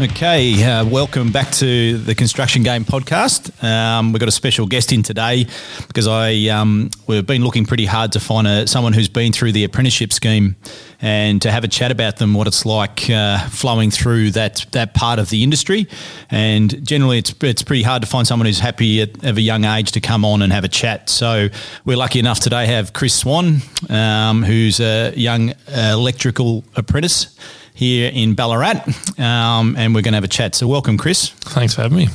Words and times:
Okay, 0.00 0.64
uh, 0.64 0.82
welcome 0.86 1.30
back 1.30 1.50
to 1.50 1.98
the 1.98 2.14
Construction 2.14 2.62
Game 2.62 2.86
podcast. 2.86 3.62
Um, 3.62 4.12
we've 4.12 4.20
got 4.20 4.30
a 4.30 4.32
special 4.32 4.66
guest 4.66 4.94
in 4.94 5.02
today 5.02 5.46
because 5.88 6.08
I 6.08 6.46
um, 6.46 6.88
we've 7.06 7.26
been 7.26 7.44
looking 7.44 7.66
pretty 7.66 7.84
hard 7.84 8.12
to 8.12 8.20
find 8.20 8.46
a, 8.46 8.66
someone 8.66 8.94
who's 8.94 9.10
been 9.10 9.30
through 9.30 9.52
the 9.52 9.62
apprenticeship 9.64 10.14
scheme 10.14 10.56
and 11.02 11.42
to 11.42 11.50
have 11.50 11.64
a 11.64 11.68
chat 11.68 11.90
about 11.90 12.16
them, 12.16 12.32
what 12.32 12.46
it's 12.46 12.64
like 12.64 13.10
uh, 13.10 13.46
flowing 13.50 13.90
through 13.90 14.30
that 14.30 14.64
that 14.72 14.94
part 14.94 15.18
of 15.18 15.28
the 15.28 15.42
industry. 15.42 15.86
And 16.30 16.82
generally, 16.82 17.18
it's 17.18 17.34
it's 17.42 17.62
pretty 17.62 17.82
hard 17.82 18.00
to 18.00 18.08
find 18.08 18.26
someone 18.26 18.46
who's 18.46 18.58
happy 18.58 19.02
at, 19.02 19.22
of 19.22 19.36
a 19.36 19.42
young 19.42 19.66
age 19.66 19.92
to 19.92 20.00
come 20.00 20.24
on 20.24 20.40
and 20.40 20.50
have 20.50 20.64
a 20.64 20.68
chat. 20.68 21.10
So 21.10 21.50
we're 21.84 21.98
lucky 21.98 22.20
enough 22.20 22.40
today 22.40 22.64
to 22.64 22.72
have 22.72 22.94
Kris 22.94 23.12
Swan, 23.12 23.58
um, 23.90 24.44
who's 24.44 24.80
a 24.80 25.12
young 25.14 25.50
uh, 25.50 25.90
electrical 25.92 26.64
apprentice 26.74 27.36
here 27.74 28.10
in 28.12 28.34
Ballarat, 28.34 28.84
um, 29.18 29.76
and 29.76 29.94
we're 29.94 30.02
going 30.02 30.12
to 30.12 30.16
have 30.16 30.24
a 30.24 30.28
chat. 30.28 30.54
So, 30.54 30.66
welcome, 30.66 30.98
Kris. 30.98 31.30
Thanks 31.30 31.74
for 31.74 31.82
having 31.82 31.98
me. 31.98 32.08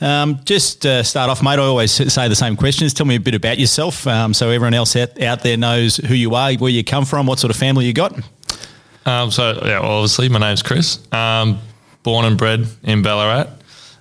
Um, 0.00 0.40
just 0.44 0.84
uh, 0.84 1.02
start 1.04 1.30
off, 1.30 1.42
mate. 1.42 1.58
I 1.58 1.62
always 1.62 1.92
say 1.92 2.28
the 2.28 2.34
same 2.34 2.56
questions. 2.56 2.92
Tell 2.92 3.06
me 3.06 3.16
a 3.16 3.20
bit 3.20 3.34
about 3.34 3.58
yourself, 3.58 4.06
um, 4.06 4.34
so 4.34 4.50
everyone 4.50 4.74
else 4.74 4.96
out, 4.96 5.22
out 5.22 5.42
there 5.42 5.56
knows 5.56 5.96
who 5.96 6.14
you 6.14 6.34
are, 6.34 6.52
where 6.54 6.70
you 6.70 6.82
come 6.82 7.04
from, 7.04 7.26
what 7.26 7.38
sort 7.38 7.52
of 7.52 7.56
family 7.56 7.86
you 7.86 7.92
got. 7.92 8.18
Um, 9.06 9.30
so, 9.30 9.60
yeah, 9.64 9.80
well, 9.80 9.92
obviously, 9.92 10.28
my 10.28 10.38
name's 10.38 10.62
Kris. 10.62 10.98
Um, 11.12 11.60
born 12.02 12.24
and 12.24 12.36
bred 12.36 12.66
in 12.82 13.02
Ballarat. 13.02 13.48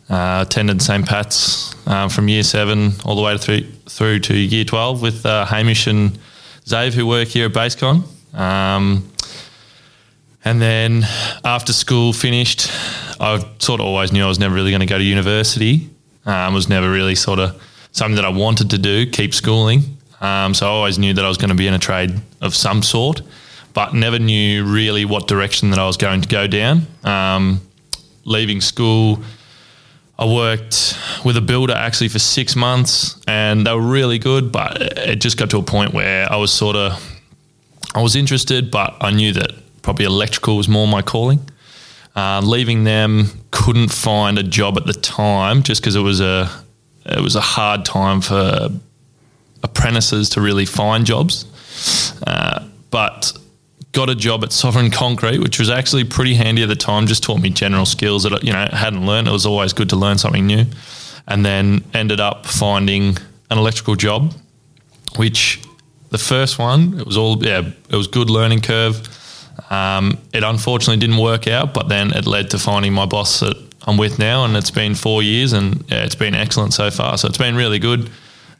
Uh, 0.10 0.44
attended 0.46 0.82
St. 0.82 1.08
Pat's 1.08 1.74
uh, 1.88 2.10
from 2.10 2.28
year 2.28 2.44
seven 2.44 2.92
all 3.06 3.16
the 3.16 3.22
way 3.22 3.38
through, 3.38 3.62
through 3.88 4.20
to 4.20 4.36
year 4.36 4.66
12 4.66 5.02
with 5.02 5.26
uh, 5.26 5.46
Hamish 5.46 5.88
and 5.88 6.20
Zave, 6.66 6.94
who 6.94 7.08
work 7.08 7.30
here 7.30 7.46
at 7.46 7.54
Basecon. 7.54 8.04
Um, 8.38 9.10
and 10.44 10.62
then 10.62 11.04
after 11.44 11.74
school 11.74 12.14
finished, 12.14 12.70
I 13.20 13.46
sort 13.60 13.80
of 13.80 13.86
always 13.86 14.12
knew 14.12 14.24
I 14.24 14.28
was 14.28 14.40
never 14.40 14.56
really 14.56 14.72
going 14.72 14.82
to 14.82 14.88
go 14.88 14.98
to 14.98 15.04
university. 15.04 15.90
Um, 16.26 16.54
was 16.54 16.70
never 16.70 16.92
really 16.92 17.16
sort 17.16 17.40
of 17.40 17.62
something 17.92 18.16
that 18.16 18.26
I 18.26 18.30
wanted 18.30 18.70
to 18.72 18.78
do, 18.78 19.10
keep 19.10 19.34
schooling. 19.34 19.98
Um, 20.20 20.54
so 20.54 20.68
I 20.68 20.70
always 20.70 21.00
knew 21.00 21.14
that 21.14 21.26
I 21.26 21.28
was 21.28 21.38
going 21.38 21.50
to 21.50 21.56
be 21.56 21.68
in 21.68 21.74
a 21.74 21.80
trade 21.80 22.22
of 22.42 22.56
some 22.56 22.84
sort, 22.84 23.22
but 23.74 23.94
never 23.94 24.20
knew 24.20 24.64
really 24.66 25.04
what 25.06 25.28
direction 25.28 25.72
that 25.72 25.80
I 25.80 25.86
was 25.86 25.98
going 25.98 26.22
to 26.22 26.28
go 26.28 26.48
down. 26.48 26.86
Um, 27.04 27.62
leaving 28.24 28.62
school, 28.62 29.20
I 30.20 30.26
worked 30.26 30.96
with 31.26 31.38
a 31.38 31.42
builder 31.42 31.74
actually 31.74 32.10
for 32.10 32.20
six 32.20 32.56
months, 32.56 33.20
and 33.28 33.66
they 33.66 33.74
were 33.74 33.82
really 33.82 34.20
good. 34.20 34.52
But 34.52 34.82
it 34.82 35.16
just 35.16 35.38
got 35.38 35.50
to 35.52 35.58
a 35.58 35.64
point 35.64 35.94
where 35.94 36.32
I 36.32 36.36
was 36.36 36.54
sort 36.54 36.76
of 36.76 37.02
I 37.96 38.02
was 38.02 38.16
interested, 38.16 38.70
but 38.70 38.96
I 39.02 39.12
knew 39.12 39.34
that 39.34 39.52
probably 39.82 40.06
electrical 40.06 40.58
was 40.58 40.68
more 40.68 40.88
my 40.88 41.02
calling. 41.02 41.40
Uh, 42.16 42.42
leaving 42.44 42.84
them, 42.84 43.28
couldn't 43.52 43.90
find 43.90 44.38
a 44.38 44.44
job 44.44 44.78
at 44.78 44.86
the 44.86 44.94
time 44.94 45.64
just 45.64 45.82
because 45.82 45.96
it 45.96 46.02
was 46.02 46.20
a 46.20 46.50
it 47.06 47.22
was 47.22 47.36
a 47.36 47.42
hard 47.42 47.86
time 47.86 48.22
for 48.22 48.70
apprentices 49.64 50.30
to 50.30 50.42
really 50.42 50.66
find 50.66 51.06
jobs. 51.06 51.46
Uh, 52.28 52.68
but 52.90 53.32
got 53.94 54.10
a 54.10 54.16
job 54.16 54.44
at 54.44 54.52
Sovereign 54.52 54.92
Concrete, 54.92 55.40
which 55.40 55.58
was 55.58 55.70
actually 55.70 56.04
pretty 56.04 56.34
handy 56.34 56.64
at 56.64 56.70
the 56.70 56.76
time. 56.76 57.08
Just 57.08 57.24
taught 57.24 57.40
me 57.40 57.50
general 57.50 57.86
skills 57.86 58.24
that 58.24 58.44
you 58.44 58.52
know 58.52 58.68
hadn't 58.72 59.06
learned. 59.06 59.28
It 59.28 59.32
was 59.32 59.46
always 59.46 59.74
good 59.74 59.90
to 59.90 59.96
learn 59.96 60.18
something 60.18 60.46
new. 60.46 60.66
And 61.28 61.46
then 61.46 61.84
ended 61.94 62.20
up 62.20 62.46
finding 62.46 63.18
an 63.50 63.58
electrical 63.58 63.96
job, 63.96 64.34
which 65.16 65.62
the 66.10 66.18
first 66.18 66.60
one 66.60 67.00
it 67.00 67.06
was 67.06 67.18
all 67.18 67.44
yeah 67.44 67.62
it 67.90 67.96
was 67.96 68.08
good 68.08 68.30
learning 68.30 68.60
curve 68.60 69.08
um, 69.72 70.18
it 70.34 70.44
unfortunately 70.44 70.98
didn't 70.98 71.18
work 71.18 71.48
out, 71.48 71.74
but 71.74 71.88
then 71.88 72.12
it 72.12 72.28
led 72.28 72.50
to 72.50 72.60
finding 72.60 72.92
my 72.92 73.06
boss 73.06 73.40
that 73.40 73.56
I'm 73.88 73.98
with 73.98 74.20
now, 74.20 74.44
and 74.44 74.56
it's 74.58 74.70
been 74.70 74.96
four 74.96 75.24
years, 75.24 75.54
and 75.54 75.86
yeah, 75.90 76.04
it's 76.04 76.14
been 76.14 76.36
excellent 76.36 76.74
so 76.74 76.92
far. 76.92 77.18
So 77.18 77.30
it's 77.30 77.38
been 77.38 77.56
really 77.56 77.80
good. 77.80 78.10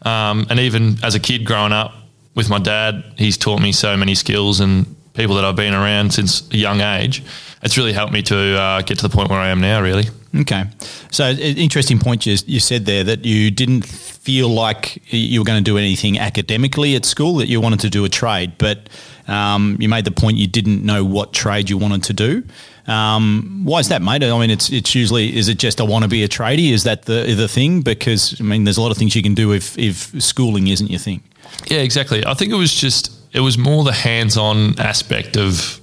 Um, 0.04 0.48
and 0.50 0.58
even 0.58 0.98
as 1.04 1.14
a 1.14 1.20
kid 1.20 1.46
growing 1.46 1.74
up 1.74 1.94
with 2.34 2.50
my 2.50 2.60
dad, 2.60 3.04
he's 3.18 3.38
taught 3.38 3.62
me 3.62 3.74
so 3.74 3.98
many 3.98 4.16
skills 4.16 4.62
and 4.62 4.96
people 5.14 5.36
that 5.36 5.44
I've 5.44 5.58
been 5.58 5.74
around 5.74 6.14
since 6.14 6.50
a 6.52 6.58
young 6.58 6.80
age. 6.80 7.22
It's 7.62 7.78
really 7.78 7.94
helped 7.94 8.14
me 8.14 8.22
to 8.24 8.58
uh, 8.58 8.82
get 8.82 8.98
to 9.00 9.08
the 9.08 9.14
point 9.14 9.30
where 9.30 9.40
I 9.40 9.50
am 9.50 9.60
now, 9.60 9.82
really. 9.82 10.06
Okay. 10.34 10.64
So, 11.12 11.30
interesting 11.30 12.00
point 12.00 12.26
you, 12.26 12.38
you 12.46 12.62
said 12.62 12.86
there 12.86 13.04
that 13.04 13.26
you 13.26 13.52
didn't 13.52 13.86
feel 13.86 14.48
like 14.48 15.04
you 15.12 15.42
were 15.42 15.46
going 15.46 15.62
to 15.62 15.70
do 15.70 15.78
anything 15.78 16.18
academically 16.18 16.96
at 16.96 17.04
school, 17.04 17.36
that 17.36 17.50
you 17.50 17.60
wanted 17.60 17.82
to 17.82 17.90
do 17.90 18.06
a 18.06 18.10
trade, 18.10 18.54
but 18.58 18.88
um, 19.28 19.78
you 19.80 19.90
made 19.90 20.06
the 20.06 20.12
point 20.12 20.38
you 20.38 20.48
didn't 20.48 20.84
know 20.84 21.04
what 21.04 21.34
trade 21.34 21.70
you 21.70 21.78
wanted 21.78 22.04
to 22.04 22.14
do. 22.14 22.44
Um, 22.88 23.62
why 23.64 23.80
is 23.80 23.90
that, 23.90 24.02
mate? 24.02 24.24
I 24.24 24.40
mean, 24.40 24.50
it's 24.50 24.72
it's 24.72 24.96
usually 24.96 25.36
is 25.36 25.48
it 25.48 25.60
just 25.60 25.80
I 25.80 25.84
want 25.84 26.04
to 26.04 26.10
be 26.10 26.24
a 26.24 26.28
tradie? 26.28 26.72
Is 26.72 26.84
that 26.84 27.04
the 27.04 27.34
the 27.36 27.48
thing? 27.48 27.82
Because 27.82 28.40
I 28.40 28.44
mean, 28.44 28.64
there's 28.64 28.78
a 28.78 28.82
lot 28.82 28.92
of 28.92 28.98
things 28.98 29.16
you 29.16 29.24
can 29.24 29.36
do 29.36 29.54
if 29.54 29.78
if 29.78 30.22
schooling 30.22 30.68
isn't 30.68 30.90
your 30.90 31.00
thing. 31.00 31.24
Yeah, 31.68 31.80
exactly. 31.80 32.26
I 32.26 32.34
think 32.34 32.52
it 32.52 32.56
was 32.56 32.74
just 32.74 33.12
it 33.34 33.40
was 33.42 33.58
more 33.58 33.84
the 33.84 33.94
hands-on 33.94 34.80
aspect 34.80 35.38
of 35.38 35.80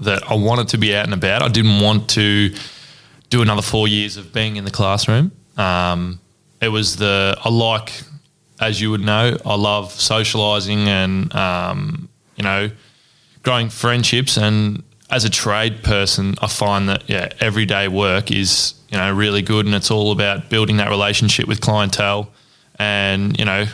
that 0.00 0.30
I 0.30 0.34
wanted 0.34 0.68
to 0.68 0.78
be 0.78 0.94
out 0.94 1.04
and 1.04 1.14
about. 1.14 1.42
I 1.42 1.48
didn't 1.48 1.80
want 1.80 2.10
to 2.10 2.54
do 3.30 3.42
another 3.42 3.62
four 3.62 3.88
years 3.88 4.16
of 4.16 4.32
being 4.32 4.56
in 4.56 4.64
the 4.64 4.70
classroom. 4.70 5.32
Um, 5.56 6.20
it 6.60 6.68
was 6.68 6.96
the 6.96 7.36
I 7.42 7.48
like, 7.48 8.02
as 8.60 8.80
you 8.80 8.90
would 8.90 9.00
know, 9.00 9.36
I 9.44 9.54
love 9.54 9.92
socialising 9.92 10.86
and 10.86 11.34
um, 11.34 12.08
you 12.36 12.44
know 12.44 12.70
growing 13.42 13.68
friendships 13.68 14.36
and 14.36 14.82
as 15.10 15.24
a 15.24 15.30
trade 15.30 15.82
person, 15.82 16.34
I 16.40 16.48
find 16.48 16.88
that 16.88 17.08
yeah, 17.08 17.28
everyday 17.40 17.88
work 17.88 18.30
is 18.30 18.74
you 18.88 18.98
know 18.98 19.12
really 19.12 19.42
good, 19.42 19.66
and 19.66 19.74
it's 19.74 19.90
all 19.90 20.12
about 20.12 20.48
building 20.50 20.78
that 20.78 20.88
relationship 20.88 21.46
with 21.46 21.60
clientele, 21.60 22.30
and 22.78 23.38
you 23.38 23.44
know 23.44 23.66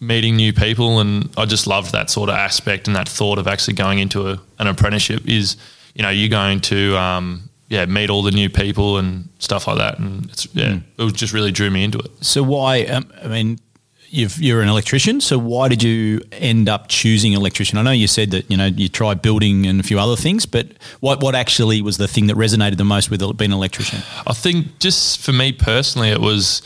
meeting 0.00 0.36
new 0.36 0.52
people. 0.52 1.00
And 1.00 1.30
I 1.36 1.44
just 1.44 1.66
loved 1.66 1.92
that 1.92 2.10
sort 2.10 2.30
of 2.30 2.36
aspect 2.36 2.86
and 2.86 2.96
that 2.96 3.08
thought 3.08 3.38
of 3.38 3.46
actually 3.46 3.74
going 3.74 3.98
into 3.98 4.28
a, 4.28 4.40
an 4.58 4.66
apprenticeship 4.66 5.28
is 5.28 5.56
you 5.94 6.02
know 6.02 6.10
you're 6.10 6.28
going 6.28 6.60
to 6.62 6.96
um, 6.96 7.48
yeah 7.68 7.84
meet 7.86 8.10
all 8.10 8.22
the 8.22 8.30
new 8.30 8.48
people 8.48 8.98
and 8.98 9.28
stuff 9.38 9.66
like 9.68 9.78
that, 9.78 9.98
and 9.98 10.24
it's 10.30 10.48
yeah 10.54 10.72
mm. 10.72 10.82
it 11.08 11.14
just 11.14 11.32
really 11.32 11.52
drew 11.52 11.70
me 11.70 11.84
into 11.84 11.98
it. 11.98 12.10
So 12.22 12.42
why? 12.42 12.84
Um, 12.84 13.12
I 13.22 13.28
mean, 13.28 13.58
you 14.10 14.56
are 14.56 14.62
an 14.62 14.68
electrician, 14.68 15.20
so 15.20 15.38
why 15.38 15.68
did 15.68 15.82
you 15.82 16.20
end 16.32 16.68
up 16.68 16.88
choosing 16.88 17.32
electrician? 17.34 17.78
I 17.78 17.82
know 17.82 17.90
you 17.90 18.06
said 18.06 18.30
that 18.30 18.50
you 18.50 18.56
know 18.56 18.66
you 18.66 18.88
tried 18.88 19.22
building 19.22 19.66
and 19.66 19.80
a 19.80 19.82
few 19.82 19.98
other 19.98 20.16
things, 20.16 20.46
but 20.46 20.66
what 21.00 21.20
what 21.20 21.34
actually 21.34 21.82
was 21.82 21.96
the 21.98 22.08
thing 22.08 22.26
that 22.28 22.36
resonated 22.36 22.76
the 22.76 22.84
most 22.84 23.10
with 23.10 23.20
being 23.36 23.50
an 23.50 23.56
electrician? 23.56 24.00
I 24.26 24.32
think 24.32 24.78
just 24.78 25.20
for 25.20 25.32
me 25.32 25.52
personally, 25.52 26.08
it 26.08 26.20
was 26.20 26.62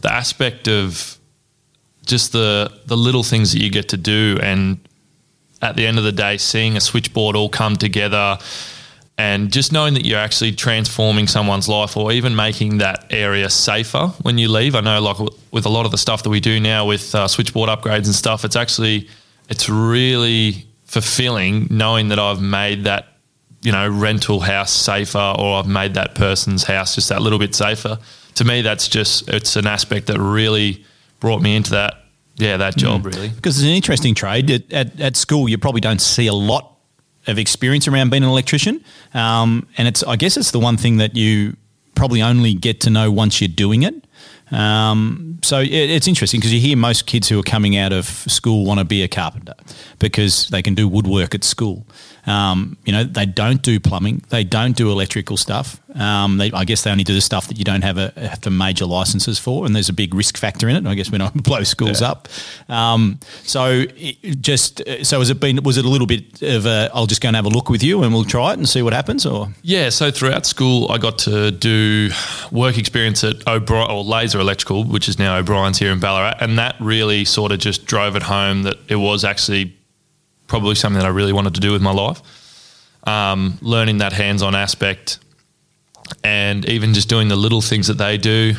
the 0.00 0.12
aspect 0.12 0.68
of 0.68 1.18
just 2.06 2.32
the 2.32 2.72
the 2.86 2.96
little 2.96 3.22
things 3.22 3.52
that 3.52 3.60
you 3.60 3.70
get 3.70 3.88
to 3.90 3.96
do, 3.96 4.38
and 4.42 4.78
at 5.62 5.76
the 5.76 5.86
end 5.86 5.98
of 5.98 6.04
the 6.04 6.12
day, 6.12 6.36
seeing 6.38 6.76
a 6.76 6.80
switchboard 6.80 7.36
all 7.36 7.48
come 7.48 7.76
together 7.76 8.38
and 9.18 9.50
just 9.50 9.72
knowing 9.72 9.94
that 9.94 10.04
you're 10.04 10.18
actually 10.18 10.52
transforming 10.52 11.26
someone's 11.26 11.68
life 11.68 11.96
or 11.96 12.12
even 12.12 12.36
making 12.36 12.78
that 12.78 13.06
area 13.10 13.48
safer 13.48 14.08
when 14.22 14.36
you 14.36 14.48
leave. 14.48 14.74
I 14.74 14.80
know, 14.80 15.00
like 15.00 15.16
with 15.50 15.64
a 15.64 15.70
lot 15.70 15.86
of 15.86 15.92
the 15.92 15.98
stuff 15.98 16.22
that 16.24 16.30
we 16.30 16.40
do 16.40 16.60
now 16.60 16.86
with 16.86 17.14
uh, 17.14 17.26
switchboard 17.26 17.70
upgrades 17.70 18.04
and 18.06 18.14
stuff, 18.14 18.44
it's 18.44 18.56
actually 18.56 19.08
it's 19.48 19.68
really 19.68 20.66
fulfilling 20.84 21.66
knowing 21.70 22.08
that 22.08 22.18
I've 22.18 22.40
made 22.40 22.84
that 22.84 23.08
you 23.62 23.72
know 23.72 23.88
rental 23.88 24.40
house 24.40 24.70
safer 24.70 25.34
or 25.38 25.58
I've 25.58 25.66
made 25.66 25.94
that 25.94 26.14
person's 26.14 26.64
house 26.64 26.94
just 26.94 27.08
that 27.08 27.22
little 27.22 27.38
bit 27.38 27.54
safer. 27.54 27.98
To 28.34 28.44
me, 28.44 28.60
that's 28.60 28.86
just 28.86 29.28
it's 29.28 29.56
an 29.56 29.66
aspect 29.66 30.08
that 30.08 30.18
really 30.20 30.84
brought 31.20 31.40
me 31.40 31.56
into 31.56 31.70
that. 31.70 32.02
Yeah, 32.38 32.58
that 32.58 32.76
job 32.76 33.00
mm. 33.00 33.14
really 33.14 33.28
because 33.30 33.56
it's 33.56 33.64
an 33.64 33.72
interesting 33.72 34.14
trade. 34.14 34.50
At, 34.50 34.72
at, 34.72 35.00
at 35.00 35.16
school, 35.16 35.48
you 35.48 35.56
probably 35.56 35.80
don't 35.80 36.02
see 36.02 36.26
a 36.26 36.34
lot 36.34 36.75
of 37.26 37.38
experience 37.38 37.88
around 37.88 38.10
being 38.10 38.22
an 38.22 38.28
electrician, 38.28 38.84
um, 39.14 39.66
and 39.76 39.88
it's 39.88 40.02
I 40.02 40.16
guess 40.16 40.36
it's 40.36 40.50
the 40.50 40.60
one 40.60 40.76
thing 40.76 40.98
that 40.98 41.16
you 41.16 41.56
probably 41.94 42.22
only 42.22 42.54
get 42.54 42.80
to 42.80 42.90
know 42.90 43.10
once 43.10 43.40
you're 43.40 43.48
doing 43.48 43.82
it. 43.82 44.06
Um, 44.52 45.40
so 45.42 45.58
it, 45.58 45.72
it's 45.72 46.06
interesting 46.06 46.38
because 46.38 46.52
you 46.52 46.60
hear 46.60 46.76
most 46.76 47.06
kids 47.06 47.28
who 47.28 47.38
are 47.40 47.42
coming 47.42 47.76
out 47.76 47.92
of 47.92 48.06
school 48.06 48.64
want 48.64 48.78
to 48.78 48.84
be 48.84 49.02
a 49.02 49.08
carpenter 49.08 49.54
because 49.98 50.48
they 50.48 50.62
can 50.62 50.74
do 50.74 50.86
woodwork 50.86 51.34
at 51.34 51.42
school. 51.42 51.84
Um, 52.26 52.76
you 52.84 52.92
know, 52.92 53.02
they 53.02 53.26
don't 53.26 53.62
do 53.62 53.80
plumbing, 53.80 54.22
they 54.28 54.44
don't 54.44 54.76
do 54.76 54.90
electrical 54.90 55.36
stuff. 55.36 55.80
Um, 55.98 56.36
they, 56.36 56.52
I 56.52 56.64
guess 56.64 56.82
they 56.82 56.90
only 56.90 57.04
do 57.04 57.14
the 57.14 57.20
stuff 57.20 57.48
that 57.48 57.58
you 57.58 57.64
don't 57.64 57.82
have 57.82 57.96
a 57.96 58.12
have 58.16 58.40
to 58.42 58.50
major 58.50 58.84
licenses 58.84 59.38
for, 59.38 59.64
and 59.64 59.74
there's 59.74 59.88
a 59.88 59.94
big 59.94 60.14
risk 60.14 60.36
factor 60.36 60.68
in 60.68 60.76
it. 60.76 60.86
I 60.86 60.94
guess 60.94 61.10
when 61.10 61.22
I 61.22 61.30
blow 61.34 61.62
schools 61.62 62.02
yeah. 62.02 62.10
up. 62.10 62.28
Um, 62.68 63.18
so 63.42 63.84
it 63.96 64.40
just 64.40 64.82
so 65.02 65.18
has 65.20 65.30
it 65.30 65.40
been? 65.40 65.62
Was 65.62 65.78
it 65.78 65.84
a 65.84 65.88
little 65.88 66.06
bit 66.06 66.42
of 66.42 66.66
a? 66.66 66.90
I'll 66.92 67.06
just 67.06 67.22
go 67.22 67.28
and 67.28 67.36
have 67.36 67.46
a 67.46 67.50
look 67.50 67.70
with 67.70 67.82
you, 67.82 68.02
and 68.02 68.12
we'll 68.12 68.24
try 68.24 68.52
it 68.52 68.58
and 68.58 68.68
see 68.68 68.82
what 68.82 68.92
happens. 68.92 69.24
Or 69.24 69.48
yeah, 69.62 69.88
so 69.88 70.10
throughout 70.10 70.44
school, 70.44 70.90
I 70.90 70.98
got 70.98 71.18
to 71.20 71.50
do 71.50 72.10
work 72.52 72.76
experience 72.76 73.24
at 73.24 73.46
O'Brien 73.48 73.90
or 73.90 74.04
Laser 74.04 74.38
Electrical, 74.38 74.84
which 74.84 75.08
is 75.08 75.18
now 75.18 75.36
O'Brien's 75.36 75.78
here 75.78 75.92
in 75.92 76.00
Ballarat, 76.00 76.36
and 76.40 76.58
that 76.58 76.76
really 76.78 77.24
sort 77.24 77.52
of 77.52 77.58
just 77.58 77.86
drove 77.86 78.16
it 78.16 78.22
home 78.24 78.64
that 78.64 78.76
it 78.88 78.96
was 78.96 79.24
actually 79.24 79.74
probably 80.46 80.74
something 80.74 80.98
that 80.98 81.06
I 81.06 81.10
really 81.10 81.32
wanted 81.32 81.54
to 81.54 81.60
do 81.60 81.72
with 81.72 81.82
my 81.82 81.92
life. 81.92 82.22
Um, 83.04 83.58
learning 83.62 83.98
that 83.98 84.12
hands-on 84.12 84.56
aspect 84.56 85.20
and 86.24 86.64
even 86.68 86.94
just 86.94 87.08
doing 87.08 87.28
the 87.28 87.36
little 87.36 87.60
things 87.60 87.86
that 87.86 87.98
they 87.98 88.16
do 88.18 88.54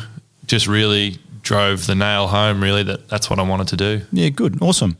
just 0.46 0.66
really 0.66 1.18
drove 1.42 1.86
the 1.86 1.94
nail 1.94 2.26
home 2.26 2.62
really 2.62 2.82
that 2.82 3.08
that's 3.08 3.30
what 3.30 3.38
I 3.38 3.42
wanted 3.42 3.68
to 3.68 3.76
do. 3.76 4.00
Yeah, 4.12 4.28
good. 4.28 4.60
Awesome. 4.62 4.96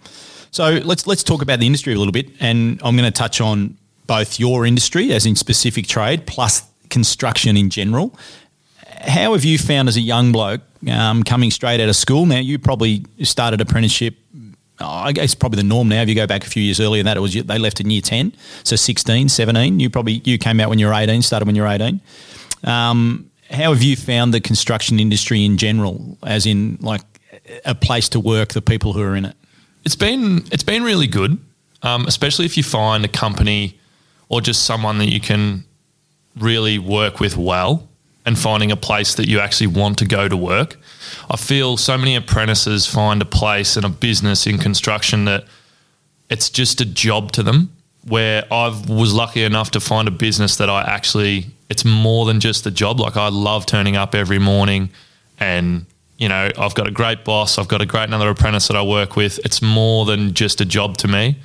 So 0.51 0.81
let's 0.85 1.07
let's 1.07 1.23
talk 1.23 1.43
about 1.43 1.59
the 1.59 1.67
industry 1.67 1.95
a 1.95 1.99
little 1.99 2.13
bit 2.13 2.31
and 2.41 2.81
I'm 2.83 2.97
going 2.97 3.11
to 3.11 3.17
touch 3.17 3.41
on 3.41 3.77
both 4.07 4.41
your 4.41 4.65
industry 4.65 5.13
as 5.13 5.27
in 5.27 5.37
specific 5.37 5.87
trade 5.87 6.27
plus 6.27 6.63
construction 6.89 7.57
in 7.57 7.71
general. 7.71 8.19
How 9.03 9.35
have 9.35 9.45
you 9.45 9.59
found 9.59 9.89
as 9.89 9.97
a 9.97 10.01
young 10.01 10.33
bloke 10.33 10.63
um, 10.91 11.23
coming 11.23 11.51
straight 11.51 11.81
out 11.81 11.89
of 11.89 11.97
school? 11.97 12.27
Now 12.27 12.39
you 12.39 12.59
probably 12.59 13.05
started 13.23 13.61
apprenticeship 13.61 14.17
oh, 14.81 14.87
I 14.87 15.13
guess 15.13 15.35
probably 15.35 15.59
the 15.59 15.69
norm 15.69 15.89
now. 15.89 16.03
If 16.03 16.09
you 16.09 16.15
go 16.15 16.27
back 16.27 16.45
a 16.45 16.49
few 16.49 16.63
years 16.63 16.81
earlier, 16.81 17.03
that 17.03 17.17
it 17.17 17.21
was 17.21 17.35
they 17.35 17.59
left 17.59 17.81
in 17.81 17.91
year 17.91 18.01
ten, 18.01 18.33
so 18.65 18.77
16, 18.77 19.29
17. 19.29 19.81
You 19.81 19.91
probably 19.91 20.23
you 20.25 20.39
came 20.39 20.61
out 20.61 20.69
when 20.69 20.79
you 20.79 20.87
were 20.87 20.95
eighteen, 20.95 21.23
started 21.23 21.47
when 21.47 21.57
you 21.57 21.63
were 21.63 21.69
eighteen. 21.69 22.01
Um, 22.65 23.31
how 23.51 23.73
have 23.73 23.83
you 23.83 23.97
found 23.97 24.35
the 24.35 24.41
construction 24.41 25.01
industry 25.01 25.45
in 25.45 25.57
general, 25.57 26.19
as 26.23 26.47
in 26.47 26.79
like 26.81 27.03
a 27.65 27.75
place 27.75 28.09
to 28.11 28.21
work, 28.21 28.53
the 28.53 28.63
people 28.63 28.93
who 28.93 29.03
are 29.03 29.17
in 29.17 29.25
it? 29.25 29.37
It's 29.85 29.97
been 29.97 30.45
it's 30.53 30.65
been 30.65 30.83
really 30.83 31.07
good, 31.07 31.39
um, 31.83 32.07
especially 32.07 32.45
if 32.45 32.57
you 32.57 32.63
find 32.63 33.05
a 33.05 33.09
company 33.09 33.79
or 34.29 34.41
just 34.41 34.65
someone 34.65 34.99
that 34.99 35.09
you 35.09 35.21
can 35.21 35.65
really 36.37 36.79
work 36.79 37.21
with 37.21 37.37
well, 37.37 37.89
and 38.27 38.39
finding 38.39 38.71
a 38.71 38.77
place 38.77 39.15
that 39.15 39.27
you 39.27 39.41
actually 39.41 39.69
want 39.69 39.97
to 39.99 40.05
go 40.05 40.29
to 40.29 40.37
work. 40.37 40.79
I 41.31 41.39
feel 41.39 41.79
so 41.79 41.97
many 41.97 42.15
apprentices 42.15 42.87
find 42.87 43.23
a 43.23 43.25
place 43.25 43.77
and 43.77 43.87
a 43.87 43.89
business 43.89 44.47
in 44.47 44.59
construction 44.59 45.25
that 45.25 45.45
it's 46.29 46.51
just 46.51 46.83
a 46.83 46.85
job 46.85 47.33
to 47.33 47.43
them. 47.43 47.73
Where 48.07 48.45
I 48.53 48.69
was 48.87 49.15
lucky 49.15 49.43
enough 49.43 49.71
to 49.73 49.81
find 49.81 50.09
a 50.09 50.11
business 50.11 50.57
that 50.57 50.69
I 50.69 50.83
actually, 50.83 51.47
it's 51.71 51.85
more 51.85 52.27
than 52.27 52.41
just 52.41 52.67
a 52.67 52.71
job. 52.71 53.01
Like 53.01 53.17
I 53.17 53.29
love 53.29 53.67
turning 53.67 53.97
up 53.97 54.15
every 54.15 54.39
morning 54.39 54.91
and, 55.39 55.87
you 56.17 56.29
know, 56.29 56.51
I've 56.59 56.75
got 56.75 56.87
a 56.87 56.91
great 56.91 57.25
boss, 57.25 57.59
I've 57.59 57.69
got 57.69 57.81
a 57.81 57.87
great 57.87 58.05
another 58.05 58.31
apprentice 58.31 58.69
that 58.69 58.77
I 58.77 58.83
work 58.83 59.17
with. 59.17 59.39
It's 59.45 59.63
more 59.63 60.05
than 60.05 60.35
just 60.35 60.61
a 60.61 60.65
job 60.65 60.97
to 60.99 61.09
me. 61.09 61.37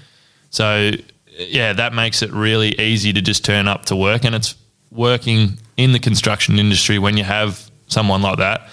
So, 0.49 0.91
yeah, 1.37 1.73
that 1.73 1.93
makes 1.93 2.21
it 2.21 2.31
really 2.31 2.79
easy 2.79 3.11
to 3.13 3.21
just 3.21 3.43
turn 3.43 3.67
up 3.67 3.85
to 3.85 3.95
work. 3.95 4.23
And 4.23 4.35
it's 4.35 4.55
working 4.91 5.57
in 5.77 5.91
the 5.91 5.99
construction 5.99 6.59
industry 6.59 6.99
when 6.99 7.17
you 7.17 7.23
have 7.23 7.69
someone 7.87 8.21
like 8.21 8.37
that 8.37 8.69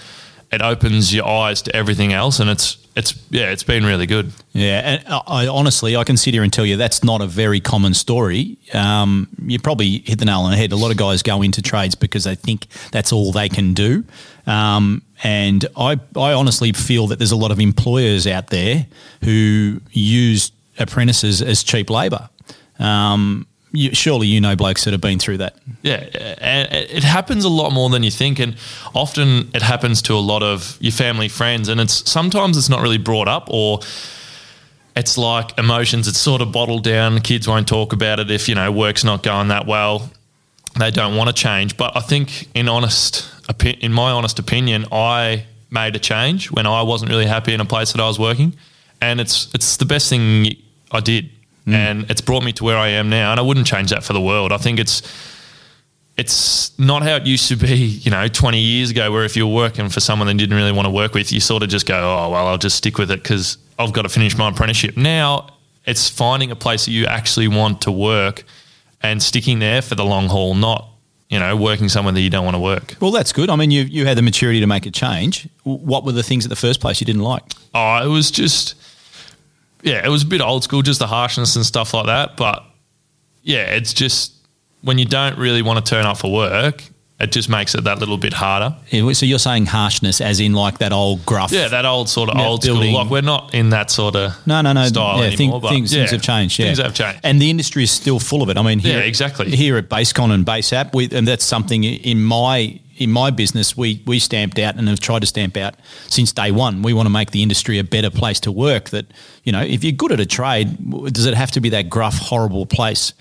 it 0.52 0.62
opens 0.62 1.14
your 1.14 1.26
eyes 1.26 1.62
to 1.62 1.74
everything 1.76 2.12
else, 2.12 2.40
and 2.40 2.50
it's 2.50 2.76
it's 2.96 3.14
yeah, 3.30 3.50
it's 3.50 3.62
been 3.62 3.84
really 3.84 4.06
good. 4.06 4.32
Yeah, 4.52 4.80
and 4.80 5.04
I, 5.26 5.46
honestly, 5.46 5.96
I 5.96 6.04
can 6.04 6.16
sit 6.16 6.34
here 6.34 6.42
and 6.42 6.52
tell 6.52 6.66
you 6.66 6.76
that's 6.76 7.04
not 7.04 7.20
a 7.20 7.26
very 7.26 7.60
common 7.60 7.94
story. 7.94 8.58
Um, 8.74 9.28
you 9.46 9.60
probably 9.60 9.98
hit 10.04 10.18
the 10.18 10.24
nail 10.24 10.40
on 10.40 10.50
the 10.50 10.56
head. 10.56 10.72
A 10.72 10.76
lot 10.76 10.90
of 10.90 10.96
guys 10.96 11.22
go 11.22 11.42
into 11.42 11.62
trades 11.62 11.94
because 11.94 12.24
they 12.24 12.34
think 12.34 12.66
that's 12.90 13.12
all 13.12 13.30
they 13.30 13.48
can 13.48 13.74
do, 13.74 14.04
um, 14.46 15.02
and 15.22 15.66
I 15.76 16.00
I 16.16 16.32
honestly 16.32 16.72
feel 16.72 17.06
that 17.08 17.18
there's 17.18 17.32
a 17.32 17.36
lot 17.36 17.52
of 17.52 17.60
employers 17.60 18.26
out 18.26 18.48
there 18.48 18.86
who 19.22 19.80
use 19.92 20.50
apprentices 20.78 21.42
as 21.42 21.62
cheap 21.62 21.90
labour. 21.90 22.28
Um, 22.80 23.46
you, 23.72 23.94
surely 23.94 24.26
you 24.26 24.40
know 24.40 24.56
blokes 24.56 24.84
that 24.84 24.92
have 24.92 25.00
been 25.00 25.18
through 25.18 25.38
that. 25.38 25.56
Yeah, 25.82 26.04
and 26.40 26.72
it 26.72 27.04
happens 27.04 27.44
a 27.44 27.48
lot 27.48 27.72
more 27.72 27.88
than 27.90 28.02
you 28.02 28.10
think, 28.10 28.38
and 28.38 28.56
often 28.94 29.50
it 29.54 29.62
happens 29.62 30.02
to 30.02 30.14
a 30.14 30.20
lot 30.20 30.42
of 30.42 30.76
your 30.80 30.92
family 30.92 31.28
friends, 31.28 31.68
and 31.68 31.80
it's 31.80 32.08
sometimes 32.10 32.56
it's 32.56 32.68
not 32.68 32.80
really 32.82 32.98
brought 32.98 33.28
up 33.28 33.48
or. 33.50 33.80
It's 34.96 35.16
like 35.16 35.56
emotions. 35.56 36.08
It's 36.08 36.18
sort 36.18 36.42
of 36.42 36.50
bottled 36.50 36.82
down. 36.82 37.20
Kids 37.20 37.46
won't 37.46 37.68
talk 37.68 37.92
about 37.92 38.18
it 38.18 38.28
if 38.28 38.48
you 38.48 38.56
know 38.56 38.72
work's 38.72 39.04
not 39.04 39.22
going 39.22 39.48
that 39.48 39.64
well. 39.64 40.10
They 40.78 40.90
don't 40.90 41.16
want 41.16 41.28
to 41.28 41.32
change. 41.32 41.76
But 41.76 41.96
I 41.96 42.00
think, 42.00 42.48
in 42.54 42.68
honest, 42.68 43.30
in 43.64 43.92
my 43.92 44.10
honest 44.10 44.40
opinion, 44.40 44.86
I 44.90 45.46
made 45.70 45.94
a 45.94 46.00
change 46.00 46.50
when 46.50 46.66
I 46.66 46.82
wasn't 46.82 47.10
really 47.10 47.26
happy 47.26 47.54
in 47.54 47.60
a 47.60 47.64
place 47.64 47.92
that 47.92 48.00
I 48.00 48.08
was 48.08 48.18
working, 48.18 48.54
and 49.00 49.20
it's 49.20 49.48
it's 49.54 49.76
the 49.76 49.84
best 49.84 50.10
thing 50.10 50.56
I 50.90 51.00
did 51.00 51.30
mm. 51.66 51.72
and 51.72 52.10
it's 52.10 52.20
brought 52.20 52.44
me 52.44 52.52
to 52.54 52.64
where 52.64 52.76
I 52.76 52.88
am 52.88 53.10
now. 53.10 53.30
And 53.30 53.40
I 53.40 53.42
wouldn't 53.42 53.66
change 53.66 53.90
that 53.90 54.04
for 54.04 54.12
the 54.12 54.20
world. 54.20 54.52
I 54.52 54.58
think 54.58 54.78
it's 54.78 55.02
it's 56.16 56.78
not 56.78 57.02
how 57.02 57.16
it 57.16 57.26
used 57.26 57.48
to 57.48 57.56
be, 57.56 57.74
you 58.04 58.10
know, 58.10 58.28
20 58.28 58.58
years 58.58 58.90
ago, 58.90 59.10
where 59.10 59.24
if 59.24 59.36
you're 59.36 59.46
working 59.46 59.88
for 59.88 60.00
someone 60.00 60.28
that 60.28 60.34
didn't 60.34 60.56
really 60.56 60.72
want 60.72 60.86
to 60.86 60.90
work 60.90 61.14
with, 61.14 61.32
you 61.32 61.40
sort 61.40 61.62
of 61.62 61.70
just 61.70 61.86
go, 61.86 61.96
oh, 61.96 62.30
well, 62.30 62.46
I'll 62.46 62.58
just 62.58 62.76
stick 62.76 62.98
with 62.98 63.10
it 63.10 63.22
because 63.22 63.58
I've 63.78 63.92
got 63.92 64.02
to 64.02 64.10
finish 64.10 64.36
my 64.36 64.50
apprenticeship. 64.50 64.96
Now 64.96 65.48
it's 65.86 66.08
finding 66.08 66.50
a 66.50 66.56
place 66.56 66.84
that 66.84 66.90
you 66.92 67.06
actually 67.06 67.48
want 67.48 67.80
to 67.82 67.90
work 67.90 68.44
and 69.02 69.22
sticking 69.22 69.60
there 69.60 69.80
for 69.80 69.94
the 69.94 70.04
long 70.04 70.28
haul, 70.28 70.54
not, 70.54 70.88
you 71.30 71.38
know, 71.38 71.56
working 71.56 71.88
somewhere 71.88 72.12
that 72.12 72.20
you 72.20 72.28
don't 72.28 72.44
want 72.44 72.54
to 72.54 72.60
work. 72.60 72.96
Well, 73.00 73.12
that's 73.12 73.32
good. 73.32 73.48
I 73.48 73.56
mean, 73.56 73.70
you, 73.70 73.84
you 73.84 74.04
had 74.04 74.18
the 74.18 74.22
maturity 74.22 74.60
to 74.60 74.66
make 74.66 74.84
a 74.84 74.90
change. 74.90 75.48
What 75.62 76.04
were 76.04 76.12
the 76.12 76.22
things 76.22 76.44
at 76.44 76.50
the 76.50 76.56
first 76.56 76.80
place 76.80 77.00
you 77.00 77.06
didn't 77.06 77.22
like? 77.22 77.44
Oh, 77.74 78.04
it 78.04 78.08
was 78.08 78.30
just 78.30 78.74
yeah, 79.82 80.04
it 80.04 80.08
was 80.08 80.22
a 80.22 80.26
bit 80.26 80.40
old 80.40 80.64
school, 80.64 80.82
just 80.82 80.98
the 80.98 81.06
harshness 81.06 81.56
and 81.56 81.64
stuff 81.64 81.94
like 81.94 82.06
that. 82.06 82.36
But 82.36 82.64
yeah, 83.42 83.74
it's 83.74 83.92
just 83.92 84.34
when 84.82 84.98
you 84.98 85.04
don't 85.04 85.38
really 85.38 85.62
want 85.62 85.84
to 85.84 85.88
turn 85.88 86.06
up 86.06 86.18
for 86.18 86.32
work, 86.32 86.84
it 87.20 87.32
just 87.32 87.50
makes 87.50 87.74
it 87.74 87.84
that 87.84 87.98
little 87.98 88.16
bit 88.16 88.32
harder. 88.32 88.74
Yeah, 88.88 89.12
so 89.12 89.26
you're 89.26 89.38
saying 89.38 89.66
harshness, 89.66 90.22
as 90.22 90.40
in 90.40 90.54
like 90.54 90.78
that 90.78 90.92
old 90.92 91.26
gruff, 91.26 91.52
yeah, 91.52 91.68
that 91.68 91.84
old 91.84 92.08
sort 92.08 92.30
of 92.30 92.38
old 92.38 92.62
building. 92.62 92.92
school. 92.92 93.02
Like 93.02 93.10
we're 93.10 93.20
not 93.20 93.54
in 93.54 93.70
that 93.70 93.90
sort 93.90 94.16
of 94.16 94.46
no, 94.46 94.62
no, 94.62 94.72
no 94.72 94.86
style 94.86 95.18
yeah, 95.18 95.26
anymore. 95.26 95.60
Think, 95.60 95.72
things, 95.72 95.94
yeah, 95.94 96.00
things 96.00 96.10
have 96.12 96.22
changed. 96.22 96.58
Yeah. 96.58 96.66
Things 96.66 96.78
have 96.78 96.94
changed, 96.94 97.20
and 97.22 97.40
the 97.40 97.50
industry 97.50 97.82
is 97.82 97.90
still 97.90 98.20
full 98.20 98.42
of 98.42 98.48
it. 98.48 98.56
I 98.56 98.62
mean, 98.62 98.78
here, 98.78 98.98
yeah, 98.98 99.04
exactly. 99.04 99.50
Here 99.50 99.76
at 99.76 99.90
BaseCon 99.90 100.30
and 100.30 100.46
BaseApp, 100.46 100.94
we, 100.94 101.10
and 101.10 101.28
that's 101.28 101.44
something 101.44 101.84
in 101.84 102.22
my 102.22 102.80
in 103.00 103.10
my 103.10 103.30
business, 103.30 103.76
we 103.76 104.02
we 104.06 104.18
stamped 104.18 104.58
out 104.58 104.76
and 104.76 104.86
have 104.86 105.00
tried 105.00 105.20
to 105.20 105.26
stamp 105.26 105.56
out 105.56 105.74
since 106.06 106.32
day 106.32 106.52
one. 106.52 106.82
We 106.82 106.92
want 106.92 107.06
to 107.06 107.10
make 107.10 107.32
the 107.32 107.42
industry 107.42 107.78
a 107.78 107.84
better 107.84 108.10
place 108.10 108.38
to 108.40 108.52
work. 108.52 108.90
That 108.90 109.06
you 109.42 109.50
know, 109.50 109.62
if 109.62 109.82
you're 109.82 109.92
good 109.92 110.12
at 110.12 110.20
a 110.20 110.26
trade, 110.26 110.76
does 111.12 111.26
it 111.26 111.34
have 111.34 111.50
to 111.52 111.60
be 111.60 111.70
that 111.70 111.88
gruff, 111.88 112.18
horrible 112.18 112.66
place? 112.66 113.14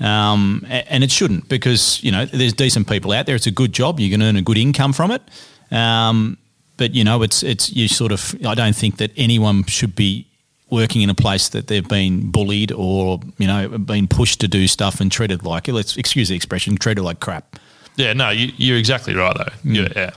Um, 0.00 0.66
and 0.68 1.04
it 1.04 1.10
shouldn't 1.10 1.48
because 1.48 2.02
you 2.02 2.10
know 2.10 2.24
there's 2.24 2.54
decent 2.54 2.88
people 2.88 3.12
out 3.12 3.26
there. 3.26 3.36
It's 3.36 3.46
a 3.46 3.52
good 3.52 3.72
job. 3.72 4.00
You 4.00 4.10
can 4.10 4.22
earn 4.22 4.36
a 4.36 4.42
good 4.42 4.58
income 4.58 4.92
from 4.92 5.10
it. 5.10 5.22
Um, 5.70 6.38
but 6.78 6.94
you 6.94 7.04
know, 7.04 7.22
it's 7.22 7.42
it's 7.42 7.70
you 7.70 7.88
sort 7.88 8.12
of. 8.12 8.34
I 8.44 8.54
don't 8.54 8.76
think 8.76 8.96
that 8.96 9.12
anyone 9.16 9.64
should 9.66 9.94
be 9.94 10.26
working 10.70 11.02
in 11.02 11.10
a 11.10 11.14
place 11.14 11.50
that 11.50 11.68
they've 11.68 11.88
been 11.88 12.30
bullied 12.30 12.72
or 12.72 13.20
you 13.38 13.46
know 13.46 13.78
been 13.78 14.08
pushed 14.08 14.40
to 14.40 14.48
do 14.48 14.66
stuff 14.66 15.00
and 15.00 15.12
treated 15.12 15.44
like 15.44 15.68
let's 15.68 15.96
excuse 15.96 16.28
the 16.28 16.34
expression 16.34 16.76
treated 16.76 17.02
like 17.02 17.20
crap. 17.20 17.58
Yeah, 17.96 18.12
no, 18.12 18.30
you, 18.30 18.74
are 18.74 18.78
exactly 18.78 19.14
right 19.14 19.36
though. 19.36 19.70
Mm. 19.70 19.74
Yeah, 19.74 19.88
yeah. 19.96 20.10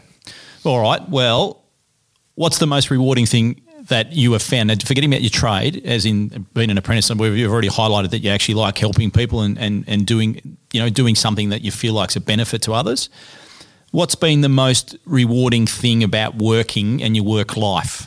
All 0.64 0.82
right. 0.82 1.08
Well, 1.10 1.64
what's 2.36 2.58
the 2.58 2.68
most 2.68 2.92
rewarding 2.92 3.26
thing 3.26 3.62
that 3.84 4.12
you 4.14 4.34
have 4.34 4.42
found? 4.42 4.70
And 4.70 4.86
forgetting 4.86 5.10
about 5.10 5.22
your 5.22 5.30
trade, 5.30 5.82
as 5.86 6.06
in 6.06 6.46
being 6.54 6.70
an 6.70 6.78
apprentice, 6.78 7.10
and 7.10 7.20
you've 7.20 7.52
already 7.52 7.70
highlighted 7.70 8.12
that 8.12 8.20
you 8.20 8.30
actually 8.30 8.56
like 8.56 8.78
helping 8.78 9.12
people 9.12 9.42
and, 9.42 9.58
and, 9.58 9.86
and 9.88 10.06
doing 10.06 10.58
you 10.74 10.82
know 10.82 10.90
doing 10.90 11.16
something 11.16 11.50
that 11.50 11.62
you 11.62 11.72
feel 11.72 11.94
like 11.94 12.10
is 12.10 12.16
a 12.16 12.22
benefit 12.22 12.62
to 12.64 12.74
others. 12.74 13.10
What's 13.92 14.16
been 14.16 14.42
the 14.42 14.50
most 14.50 14.96
rewarding 15.06 15.66
thing 15.66 16.04
about 16.04 16.36
working 16.36 17.02
and 17.02 17.16
your 17.16 17.26
work 17.26 17.58
life? 17.58 18.06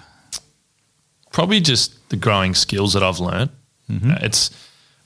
Probably 1.33 1.61
just 1.61 2.09
the 2.11 2.17
growing 2.17 2.55
skills 2.55 2.93
that 2.93 3.03
I've 3.03 3.19
learned. 3.19 3.51
Mm-hmm. 3.91 4.13
It's 4.25 4.51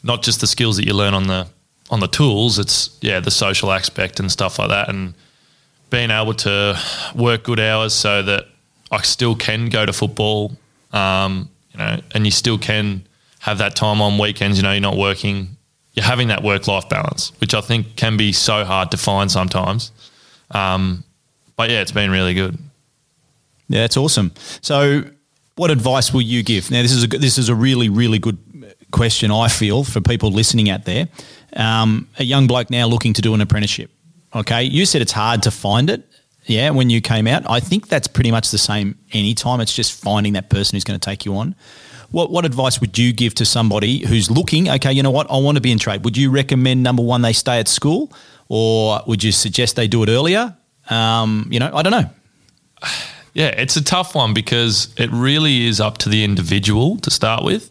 not 0.02 0.23
just 0.23 0.40
the 0.40 0.46
skills 0.46 0.76
that 0.76 0.85
you 0.85 0.92
learn 0.92 1.14
on 1.14 1.28
the 1.28 1.49
on 1.90 2.00
the 2.00 2.09
tools, 2.09 2.59
it's 2.59 2.97
yeah 3.00 3.21
the 3.21 3.31
social 3.31 3.73
aspect 3.73 4.21
and 4.21 4.31
stuff 4.31 4.59
like 4.59 4.69
that, 4.69 4.88
and 4.88 5.14
being 5.90 6.11
able 6.11 6.35
to 6.35 6.78
work 7.14 7.45
good 7.45 7.61
hours 7.61 7.95
so 7.95 8.23
that 8.23 8.47
I 8.90 9.02
still 9.02 9.35
can 9.35 9.69
go 9.69 9.87
to 9.87 9.93
football, 9.93 10.57
um, 10.93 11.49
you 11.73 11.78
know, 11.78 12.00
and 12.14 12.25
you 12.25 12.31
still 12.31 12.59
can 12.59 13.07
have 13.40 13.59
that 13.59 13.76
time 13.76 14.00
on 14.00 14.19
weekends. 14.19 14.59
You 14.59 14.64
know, 14.64 14.73
you're 14.73 14.81
not 14.81 14.97
working, 14.97 15.57
you're 15.95 16.05
having 16.05 16.28
that 16.28 16.43
work 16.43 16.66
life 16.66 16.88
balance, 16.88 17.33
which 17.40 17.55
I 17.55 17.61
think 17.61 17.97
can 17.97 18.16
be 18.16 18.33
so 18.33 18.64
hard 18.64 18.90
to 18.90 18.97
find 18.97 19.31
sometimes. 19.31 19.93
Um, 20.50 21.05
but 21.57 21.71
yeah, 21.71 21.81
it's 21.81 21.93
been 21.93 22.11
really 22.11 22.35
good. 22.35 22.59
Yeah, 23.69 23.81
that's 23.81 23.97
awesome. 23.97 24.33
So, 24.61 25.05
what 25.57 25.71
advice 25.71 26.12
will 26.12 26.23
you 26.23 26.43
give? 26.43 26.71
Now, 26.71 26.83
this 26.83 26.93
is 26.93 27.05
a 27.05 27.07
this 27.07 27.38
is 27.38 27.49
a 27.49 27.55
really 27.55 27.88
really 27.88 28.19
good 28.19 28.38
question. 28.93 29.31
I 29.31 29.49
feel 29.49 29.83
for 29.83 30.00
people 30.00 30.31
listening 30.31 30.71
out 30.71 30.85
there 30.85 31.09
um, 31.55 32.09
a 32.19 32.25
young 32.25 32.47
bloke 32.47 32.71
now 32.71 32.87
looking 32.87 33.12
to 33.15 33.23
do 33.23 33.35
an 33.35 33.41
apprenticeship. 33.41 33.91
Okay, 34.35 34.65
you 34.65 34.87
said 34.87 35.03
it's 35.03 35.12
hard 35.12 35.43
to 35.45 35.50
find 35.50 35.88
it. 35.88 36.09
Yeah, 36.45 36.71
when 36.71 36.91
you 36.91 37.00
came 37.00 37.26
out, 37.26 37.49
I 37.50 37.61
think 37.61 37.88
that's 37.88 38.07
pretty 38.07 38.31
much 38.31 38.50
the 38.50 38.59
same 38.59 38.99
anytime. 39.12 39.61
It's 39.61 39.75
just 39.75 39.93
finding 39.93 40.35
that 40.35 40.49
person 40.49 40.76
who's 40.76 40.85
going 40.85 40.99
to 40.99 41.05
take 41.05 41.25
you 41.25 41.37
on. 41.37 41.57
What 42.11 42.31
what 42.31 42.45
advice 42.45 42.81
would 42.81 42.97
you 42.99 43.12
give 43.12 43.35
to 43.35 43.45
somebody 43.45 44.07
who's 44.07 44.31
looking? 44.31 44.69
Okay, 44.69 44.93
you 44.93 45.03
know 45.03 45.11
what, 45.11 45.31
I 45.31 45.38
want 45.38 45.57
to 45.57 45.61
be 45.61 45.73
in 45.73 45.79
trade. 45.79 46.05
Would 46.05 46.17
you 46.17 46.31
recommend 46.31 46.83
number 46.83 47.03
one 47.03 47.23
they 47.23 47.33
stay 47.33 47.59
at 47.59 47.67
school, 47.67 48.12
or 48.49 49.00
would 49.07 49.25
you 49.25 49.33
suggest 49.33 49.75
they 49.76 49.88
do 49.88 50.03
it 50.05 50.09
earlier? 50.09 50.57
Um, 50.88 51.49
you 51.50 51.59
know, 51.59 51.71
I 51.75 51.83
don't 51.83 51.93
know. 51.93 52.11
Yeah, 53.35 53.49
it's 53.49 53.76
a 53.76 53.85
tough 53.85 54.15
one 54.15 54.33
because 54.33 54.95
it 54.97 55.11
really 55.12 55.67
is 55.67 55.79
up 55.79 55.99
to 55.99 56.09
the 56.09 56.25
individual 56.25 56.97
to 57.00 57.11
start 57.11 57.45
with. 57.45 57.71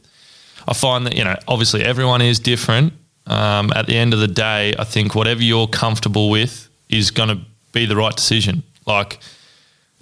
I 0.67 0.75
find 0.75 1.08
that 1.08 1.15
you 1.15 1.24
know, 1.24 1.36
obviously 1.48 1.84
everyone 1.84 2.22
is 2.22 2.38
different, 2.38 2.94
um, 3.27 3.72
at 3.75 3.88
the 3.88 3.96
end 3.96 4.13
of 4.13 4.20
the 4.20 4.27
day, 4.27 4.74
I 4.77 4.84
think 4.84 5.15
whatever 5.15 5.41
you're 5.41 5.67
comfortable 5.67 6.29
with 6.29 6.70
is 6.89 7.12
going 7.12 7.29
to 7.29 7.39
be 7.72 7.86
the 7.86 7.96
right 7.96 8.15
decision. 8.15 8.63
Like, 8.86 9.20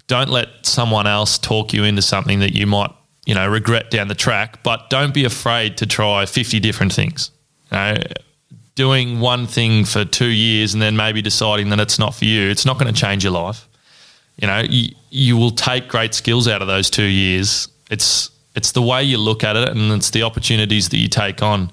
don't 0.07 0.29
let 0.29 0.47
someone 0.63 1.07
else 1.07 1.37
talk 1.37 1.73
you 1.73 1.83
into 1.83 2.01
something 2.01 2.39
that 2.39 2.53
you 2.53 2.67
might, 2.67 2.91
you 3.25 3.33
know, 3.33 3.47
regret 3.47 3.89
down 3.89 4.07
the 4.09 4.15
track. 4.15 4.63
But 4.63 4.89
don't 4.89 5.13
be 5.13 5.25
afraid 5.25 5.77
to 5.77 5.85
try 5.85 6.25
fifty 6.25 6.59
different 6.59 6.93
things. 6.93 7.31
You 7.71 7.77
know, 7.77 7.97
doing 8.75 9.19
one 9.19 9.47
thing 9.47 9.85
for 9.85 10.03
two 10.03 10.27
years 10.27 10.73
and 10.73 10.81
then 10.81 10.95
maybe 10.95 11.21
deciding 11.21 11.69
that 11.69 11.79
it's 11.79 11.99
not 11.99 12.15
for 12.15 12.25
you, 12.25 12.49
it's 12.49 12.65
not 12.65 12.79
going 12.79 12.93
to 12.93 12.99
change 12.99 13.23
your 13.23 13.33
life. 13.33 13.67
You 14.37 14.47
know, 14.47 14.63
you, 14.67 14.95
you 15.09 15.37
will 15.37 15.51
take 15.51 15.87
great 15.87 16.13
skills 16.13 16.47
out 16.47 16.61
of 16.61 16.67
those 16.67 16.89
two 16.89 17.03
years. 17.03 17.67
It's 17.89 18.31
it's 18.55 18.71
the 18.71 18.81
way 18.81 19.03
you 19.03 19.17
look 19.17 19.43
at 19.43 19.55
it 19.55 19.69
and 19.69 19.91
it's 19.91 20.11
the 20.11 20.23
opportunities 20.23 20.89
that 20.89 20.97
you 20.97 21.07
take 21.07 21.41
on. 21.41 21.71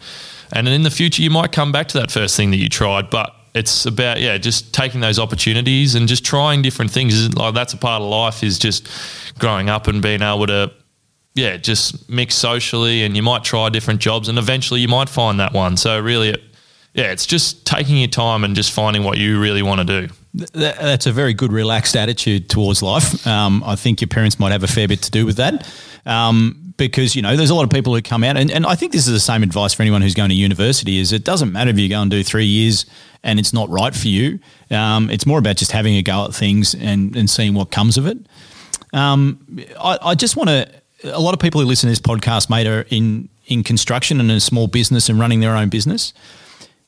And 0.52 0.66
then 0.66 0.74
in 0.74 0.82
the 0.82 0.90
future, 0.90 1.22
you 1.22 1.30
might 1.30 1.52
come 1.52 1.72
back 1.72 1.88
to 1.88 1.98
that 1.98 2.10
first 2.10 2.36
thing 2.36 2.50
that 2.50 2.56
you 2.56 2.68
tried, 2.68 3.10
but 3.10 3.34
it's 3.54 3.86
about 3.86 4.20
yeah, 4.20 4.38
just 4.38 4.72
taking 4.72 5.00
those 5.00 5.18
opportunities 5.18 5.94
and 5.94 6.06
just 6.08 6.24
trying 6.24 6.62
different 6.62 6.90
things. 6.90 7.34
Like 7.34 7.54
that's 7.54 7.72
a 7.72 7.76
part 7.76 8.02
of 8.02 8.08
life 8.08 8.42
is 8.42 8.58
just 8.58 8.88
growing 9.38 9.68
up 9.68 9.86
and 9.86 10.00
being 10.00 10.22
able 10.22 10.46
to 10.46 10.72
yeah, 11.34 11.56
just 11.56 12.10
mix 12.10 12.34
socially, 12.34 13.04
and 13.04 13.16
you 13.16 13.22
might 13.22 13.44
try 13.44 13.68
different 13.68 14.00
jobs, 14.00 14.28
and 14.28 14.38
eventually 14.38 14.80
you 14.80 14.88
might 14.88 15.08
find 15.08 15.38
that 15.40 15.52
one. 15.52 15.76
So 15.76 15.98
really, 16.00 16.30
it, 16.30 16.42
yeah, 16.92 17.12
it's 17.12 17.24
just 17.24 17.64
taking 17.64 17.98
your 17.98 18.08
time 18.08 18.42
and 18.42 18.56
just 18.56 18.72
finding 18.72 19.04
what 19.04 19.16
you 19.18 19.40
really 19.40 19.62
want 19.62 19.86
to 19.86 20.06
do. 20.06 20.12
That's 20.52 21.06
a 21.06 21.12
very 21.12 21.34
good, 21.34 21.52
relaxed 21.52 21.96
attitude 21.96 22.48
towards 22.48 22.82
life. 22.82 23.26
Um, 23.26 23.62
I 23.64 23.76
think 23.76 24.00
your 24.00 24.08
parents 24.08 24.38
might 24.38 24.52
have 24.52 24.64
a 24.64 24.68
fair 24.68 24.88
bit 24.88 25.02
to 25.02 25.10
do 25.10 25.24
with 25.24 25.36
that. 25.36 25.72
Um, 26.04 26.69
because 26.88 27.14
you 27.14 27.22
know 27.22 27.36
there's 27.36 27.50
a 27.50 27.54
lot 27.54 27.64
of 27.64 27.70
people 27.70 27.94
who 27.94 28.02
come 28.02 28.24
out 28.24 28.36
and, 28.36 28.50
and 28.50 28.66
I 28.66 28.74
think 28.74 28.92
this 28.92 29.06
is 29.06 29.12
the 29.12 29.20
same 29.20 29.42
advice 29.42 29.74
for 29.74 29.82
anyone 29.82 30.02
who's 30.02 30.14
going 30.14 30.30
to 30.30 30.34
university 30.34 30.98
is 30.98 31.12
it 31.12 31.24
doesn't 31.24 31.52
matter 31.52 31.70
if 31.70 31.78
you 31.78 31.88
go 31.88 32.00
and 32.00 32.10
do 32.10 32.24
three 32.24 32.46
years 32.46 32.86
and 33.22 33.38
it's 33.38 33.52
not 33.52 33.68
right 33.68 33.94
for 33.94 34.08
you. 34.08 34.40
Um, 34.70 35.10
it's 35.10 35.26
more 35.26 35.38
about 35.38 35.56
just 35.56 35.72
having 35.72 35.96
a 35.96 36.02
go 36.02 36.24
at 36.24 36.34
things 36.34 36.74
and, 36.74 37.14
and 37.14 37.28
seeing 37.28 37.52
what 37.52 37.70
comes 37.70 37.98
of 37.98 38.06
it. 38.06 38.16
Um, 38.94 39.58
I, 39.78 39.98
I, 40.02 40.14
just 40.14 40.36
want 40.36 40.48
to 40.48 40.68
a 41.04 41.20
lot 41.20 41.34
of 41.34 41.40
people 41.40 41.60
who 41.60 41.66
listen 41.66 41.86
to 41.86 41.92
this 41.92 42.00
podcast 42.00 42.50
mate 42.50 42.66
are 42.66 42.86
in 42.88 43.28
in 43.46 43.62
construction 43.62 44.18
and 44.18 44.30
a 44.30 44.40
small 44.40 44.66
business 44.66 45.08
and 45.08 45.20
running 45.20 45.40
their 45.40 45.54
own 45.54 45.68
business 45.68 46.14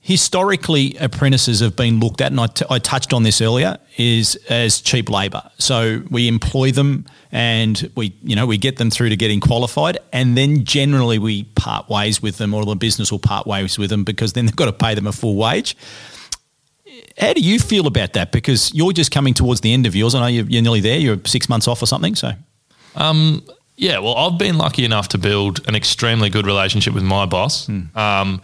historically 0.05 0.97
apprentices 0.99 1.61
have 1.61 1.77
been 1.77 2.01
looked 2.01 2.21
at, 2.21 2.33
and 2.33 2.41
I, 2.41 2.49
t- 2.49 2.67
I 2.69 2.81
touched 2.81 3.13
on 3.13 3.23
this 3.23 3.41
earlier, 3.41 3.79
is 3.97 4.37
as 4.49 4.81
cheap 4.81 5.09
labour. 5.09 5.49
So 5.59 6.03
we 6.11 6.27
employ 6.27 6.73
them 6.73 7.07
and 7.31 7.89
we, 7.95 8.13
you 8.25 8.35
know, 8.35 8.45
we 8.45 8.59
get 8.59 8.79
them 8.79 8.91
through 8.91 9.11
to 9.11 9.17
getting 9.17 9.39
qualified, 9.41 9.99
and 10.13 10.37
then 10.37 10.65
generally 10.65 11.19
we 11.19 11.45
part 11.45 11.89
ways 11.89 12.21
with 12.21 12.37
them, 12.39 12.53
or 12.53 12.65
the 12.65 12.75
business 12.75 13.13
will 13.13 13.21
part 13.21 13.47
ways 13.47 13.79
with 13.79 13.91
them 13.91 14.03
because 14.03 14.33
then 14.33 14.45
they've 14.45 14.57
got 14.57 14.67
to 14.67 14.73
pay 14.73 14.95
them 14.95 15.07
a 15.07 15.13
full 15.13 15.37
wage. 15.37 15.77
How 17.17 17.33
do 17.33 17.41
you 17.41 17.61
feel 17.61 17.87
about 17.87 18.15
that? 18.15 18.33
Because 18.33 18.75
you're 18.75 18.93
just 18.93 19.13
coming 19.13 19.35
towards 19.35 19.61
the 19.61 19.73
end 19.73 19.87
of 19.87 19.95
yours. 19.95 20.17
I 20.17 20.21
know 20.21 20.27
you're, 20.27 20.47
you're 20.47 20.63
nearly 20.63 20.81
there. 20.81 20.99
You're 20.99 21.19
six 21.27 21.49
months 21.49 21.69
off 21.69 21.81
or 21.81 21.87
something. 21.87 22.17
So, 22.17 22.33
um, 22.97 23.43
yeah. 23.77 23.99
Well, 23.99 24.17
I've 24.17 24.39
been 24.39 24.59
lucky 24.59 24.85
enough 24.85 25.09
to 25.09 25.19
build 25.19 25.67
an 25.69 25.77
extremely 25.77 26.29
good 26.29 26.45
relationship 26.45 26.93
with 26.93 27.05
my 27.05 27.25
boss. 27.25 27.69
Mm. 27.69 27.95
Um, 27.97 28.43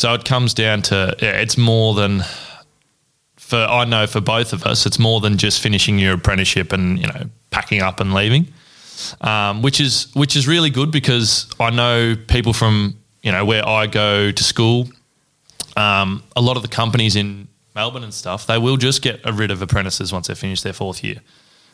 so 0.00 0.14
it 0.14 0.24
comes 0.24 0.54
down 0.54 0.80
to 0.80 1.14
yeah, 1.20 1.32
it's 1.32 1.58
more 1.58 1.94
than 1.94 2.22
for 3.36 3.58
I 3.58 3.84
know 3.84 4.06
for 4.06 4.22
both 4.22 4.54
of 4.54 4.64
us, 4.64 4.86
it's 4.86 4.98
more 4.98 5.20
than 5.20 5.36
just 5.36 5.60
finishing 5.60 5.98
your 5.98 6.14
apprenticeship 6.14 6.72
and 6.72 6.98
you 6.98 7.06
know 7.06 7.24
packing 7.50 7.82
up 7.82 8.00
and 8.00 8.14
leaving, 8.14 8.48
um, 9.20 9.60
which 9.60 9.78
is 9.78 10.10
which 10.14 10.36
is 10.36 10.48
really 10.48 10.70
good 10.70 10.90
because 10.90 11.50
I 11.60 11.68
know 11.68 12.16
people 12.28 12.54
from 12.54 12.96
you 13.22 13.30
know 13.30 13.44
where 13.44 13.68
I 13.68 13.88
go 13.88 14.32
to 14.32 14.42
school. 14.42 14.88
Um, 15.76 16.22
a 16.34 16.40
lot 16.40 16.56
of 16.56 16.62
the 16.62 16.68
companies 16.68 17.14
in 17.14 17.48
Melbourne 17.74 18.02
and 18.02 18.14
stuff, 18.14 18.46
they 18.46 18.56
will 18.56 18.78
just 18.78 19.02
get 19.02 19.20
rid 19.30 19.50
of 19.50 19.60
apprentices 19.60 20.14
once 20.14 20.28
they 20.28 20.34
finish 20.34 20.62
their 20.62 20.72
fourth 20.72 21.04
year. 21.04 21.16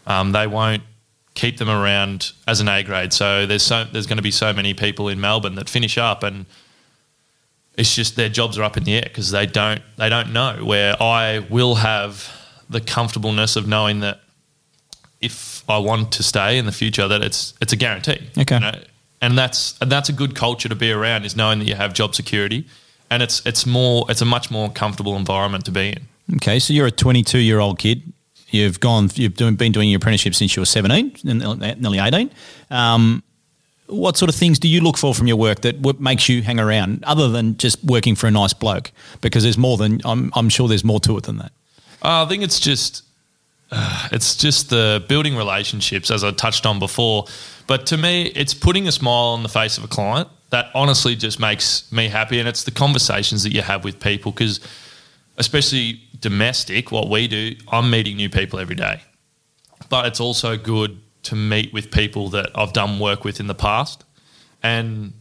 Um, 0.05 0.33
they 0.33 0.49
won't 0.49 0.83
keep 1.35 1.59
them 1.59 1.69
around 1.69 2.33
as 2.49 2.61
an 2.61 2.69
A 2.69 2.83
grade. 2.83 3.13
So 3.13 3.47
there's 3.47 3.63
so 3.63 3.85
there's 3.85 4.09
going 4.09 4.19
to 4.19 4.23
be 4.23 4.33
so 4.33 4.53
many 4.53 4.75
people 4.75 5.09
in 5.09 5.21
Melbourne 5.21 5.55
that 5.55 5.69
finish 5.69 5.97
up 5.97 6.25
and 6.25 6.47
it's 7.77 7.95
just 7.95 8.17
their 8.17 8.29
jobs 8.29 8.59
are 8.59 8.63
up 8.63 8.77
in 8.77 8.85
the 8.85 8.95
air 8.95 9.05
because 9.05 9.31
they 9.31 9.47
don't 9.47 9.83
they 9.97 10.09
don't 10.09 10.33
know. 10.33 10.65
Where 10.65 11.01
I 11.01 11.41
will 11.51 11.77
have 11.77 12.33
the 12.69 12.81
comfortableness 12.81 13.57
of 13.57 13.69
knowing 13.69 14.01
that 14.01 14.21
if 15.21 15.63
I 15.69 15.79
want 15.79 16.13
to 16.13 16.23
stay 16.23 16.59
in 16.59 16.67
the 16.67 16.73
future, 16.73 17.07
that 17.09 17.23
it's 17.23 17.55
it's 17.61 17.73
a 17.73 17.77
guarantee. 17.77 18.29
Okay. 18.39 18.57
You 18.57 18.61
know? 18.61 18.79
And 19.21 19.37
that's 19.37 19.79
and 19.81 19.91
that's 19.91 20.09
a 20.09 20.13
good 20.13 20.35
culture 20.35 20.69
to 20.69 20.75
be 20.75 20.91
around 20.91 21.25
is 21.25 21.37
knowing 21.37 21.59
that 21.59 21.67
you 21.67 21.75
have 21.75 21.93
job 21.95 22.15
security, 22.15 22.67
and 23.11 23.23
it's 23.23 23.45
it's 23.47 23.67
more 23.67 24.07
it's 24.09 24.21
a 24.21 24.27
much 24.27 24.51
more 24.51 24.71
comfortable 24.71 25.17
environment 25.17 25.65
to 25.67 25.71
be 25.71 25.91
in. 25.91 26.09
Okay, 26.37 26.59
so 26.59 26.73
you're 26.73 26.87
a 26.87 26.91
22 26.91 27.39
year 27.39 27.61
old 27.61 27.79
kid. 27.79 28.13
You've 28.49 28.81
gone. 28.81 29.11
You've 29.15 29.35
doing, 29.35 29.57
been 29.57 29.73
doing 29.73 29.91
your 29.91 29.99
apprenticeship 29.99 30.35
since 30.35 30.55
you 30.55 30.63
were 30.63 30.67
17, 30.67 31.17
nearly 31.25 31.99
18. 31.99 32.31
Um, 32.71 33.23
what 33.89 34.17
sort 34.17 34.29
of 34.29 34.35
things 34.35 34.59
do 34.59 34.69
you 34.69 34.81
look 34.81 34.97
for 34.97 35.15
from 35.15 35.27
your 35.27 35.37
work 35.37 35.61
that 35.61 36.01
makes 36.01 36.29
you 36.29 36.43
hang 36.43 36.59
around 36.59 37.05
other 37.05 37.29
than 37.29 37.57
just 37.57 37.83
working 37.85 38.15
for 38.15 38.27
a 38.27 38.31
nice 38.31 38.53
bloke? 38.53 38.93
Because 39.21 39.43
there's 39.43 39.59
more 39.59 39.77
than, 39.77 40.01
I'm, 40.05 40.33
I'm 40.35 40.49
sure 40.49 40.69
there's 40.69 40.85
more 40.85 41.01
to 41.01 41.17
it 41.19 41.25
than 41.25 41.39
that. 41.39 41.53
Uh, 42.03 42.25
I 42.25 42.29
think 42.29 42.43
it's 42.43 42.61
just, 42.61 43.05
uh, 43.71 44.09
it's 44.13 44.37
just 44.37 44.71
the 44.71 45.05
building 45.09 45.37
relationships 45.37 46.11
as 46.11 46.25
I 46.25 46.33
touched 46.33 46.67
on 46.67 46.79
before. 46.79 47.27
But 47.67 47.87
to 47.87 47.97
me, 47.97 48.27
it's 48.27 48.55
putting 48.55 48.87
a 48.89 48.93
smile 48.93 49.35
on 49.35 49.43
the 49.43 49.49
face 49.49 49.79
of 49.79 49.85
a 49.85 49.89
client 49.89 50.29
that 50.51 50.67
honestly 50.75 51.17
just 51.17 51.41
makes 51.41 51.91
me 51.93 52.09
happy. 52.09 52.39
And 52.39 52.49
it's 52.49 52.65
the 52.65 52.71
conversations 52.71 53.43
that 53.43 53.53
you 53.53 53.63
have 53.63 53.85
with 53.85 54.01
people 54.01 54.33
because, 54.33 54.61
especially 55.37 56.01
domestic, 56.21 56.93
what 56.93 57.09
we 57.09 57.29
do, 57.29 57.57
I'm 57.71 57.91
meeting 57.91 58.17
new 58.17 58.31
people 58.31 58.59
every 58.59 58.77
day. 58.77 59.03
But 59.89 60.07
it's 60.07 60.21
also 60.21 60.57
good 60.57 61.01
to 61.27 61.35
meet 61.35 61.73
with 61.73 61.91
people 61.91 62.29
that 62.31 62.51
I've 62.55 62.73
done 62.73 62.99
work 62.99 63.25
with 63.25 63.41
in 63.41 63.47
the 63.47 63.55
past 63.55 64.05
and 64.63 65.13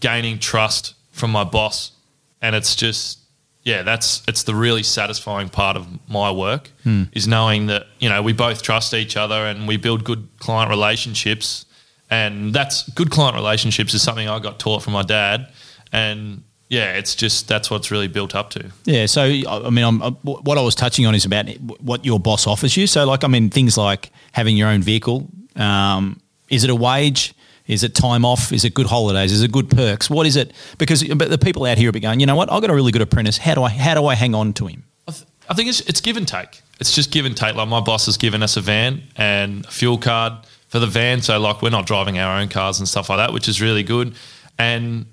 gaining 0.00 0.38
trust 0.38 0.94
from 1.10 1.30
my 1.30 1.44
boss. 1.44 1.92
And 2.40 2.54
it's 2.54 2.74
just, 2.74 3.18
yeah, 3.62 3.82
that's 3.82 4.22
it's 4.26 4.42
the 4.42 4.54
really 4.54 4.82
satisfying 4.82 5.48
part 5.48 5.76
of 5.76 5.86
my 6.08 6.30
work 6.30 6.70
hmm. 6.82 7.04
is 7.12 7.26
knowing 7.28 7.66
that 7.66 7.86
you 8.00 8.08
know 8.08 8.20
we 8.22 8.32
both 8.32 8.62
trust 8.62 8.92
each 8.94 9.16
other 9.16 9.46
and 9.46 9.68
we 9.68 9.76
build 9.76 10.04
good 10.04 10.28
client 10.38 10.70
relationships. 10.70 11.66
And 12.10 12.52
that's 12.52 12.88
good 12.90 13.10
client 13.10 13.36
relationships 13.36 13.94
is 13.94 14.02
something 14.02 14.28
I 14.28 14.38
got 14.38 14.58
taught 14.58 14.82
from 14.82 14.92
my 14.92 15.02
dad. 15.02 15.48
And 15.92 16.42
yeah, 16.72 16.94
it's 16.94 17.14
just 17.14 17.48
that's 17.48 17.70
what's 17.70 17.90
really 17.90 18.08
built 18.08 18.34
up 18.34 18.48
to. 18.50 18.70
Yeah. 18.86 19.04
So 19.04 19.20
I 19.20 19.68
mean, 19.68 19.84
I'm, 19.84 20.00
what 20.22 20.56
I 20.56 20.62
was 20.62 20.74
touching 20.74 21.04
on 21.04 21.14
is 21.14 21.26
about 21.26 21.46
what 21.82 22.02
your 22.06 22.18
boss 22.18 22.46
offers 22.46 22.78
you. 22.78 22.86
So 22.86 23.04
like, 23.04 23.24
I 23.24 23.28
mean, 23.28 23.50
things 23.50 23.76
like 23.76 24.10
having 24.32 24.56
your 24.56 24.68
own 24.68 24.80
vehicle, 24.80 25.28
um, 25.56 26.18
is 26.48 26.64
it 26.64 26.70
a 26.70 26.74
wage? 26.74 27.34
Is 27.66 27.84
it 27.84 27.94
time 27.94 28.24
off? 28.24 28.52
Is 28.52 28.64
it 28.64 28.72
good 28.72 28.86
holidays? 28.86 29.32
Is 29.32 29.42
it 29.42 29.52
good 29.52 29.68
perks? 29.68 30.08
What 30.08 30.26
is 30.26 30.34
it? 30.34 30.54
Because 30.78 31.04
but 31.04 31.28
the 31.28 31.36
people 31.36 31.66
out 31.66 31.76
here 31.76 31.88
will 31.88 31.92
be 31.92 32.00
going, 32.00 32.20
you 32.20 32.26
know 32.26 32.36
what? 32.36 32.50
I've 32.50 32.62
got 32.62 32.70
a 32.70 32.74
really 32.74 32.90
good 32.90 33.02
apprentice. 33.02 33.36
How 33.36 33.54
do 33.54 33.62
I 33.64 33.68
how 33.68 33.92
do 33.92 34.06
I 34.06 34.14
hang 34.14 34.34
on 34.34 34.54
to 34.54 34.66
him? 34.66 34.84
I, 35.06 35.12
th- 35.12 35.26
I 35.50 35.54
think 35.54 35.68
it's, 35.68 35.80
it's 35.82 36.00
give 36.00 36.16
and 36.16 36.26
take. 36.26 36.62
It's 36.80 36.94
just 36.94 37.10
give 37.10 37.26
and 37.26 37.36
take. 37.36 37.54
Like 37.54 37.68
my 37.68 37.80
boss 37.80 38.06
has 38.06 38.16
given 38.16 38.42
us 38.42 38.56
a 38.56 38.62
van 38.62 39.02
and 39.16 39.66
a 39.66 39.70
fuel 39.70 39.98
card 39.98 40.32
for 40.68 40.78
the 40.78 40.86
van, 40.86 41.20
so 41.20 41.38
like 41.38 41.60
we're 41.60 41.68
not 41.68 41.84
driving 41.84 42.18
our 42.18 42.40
own 42.40 42.48
cars 42.48 42.78
and 42.78 42.88
stuff 42.88 43.10
like 43.10 43.18
that, 43.18 43.34
which 43.34 43.46
is 43.46 43.60
really 43.60 43.82
good. 43.82 44.14
And 44.58 45.06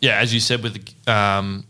yeah, 0.00 0.18
as 0.18 0.32
you 0.32 0.40
said 0.40 0.62
with 0.62 1.08
um, 1.08 1.64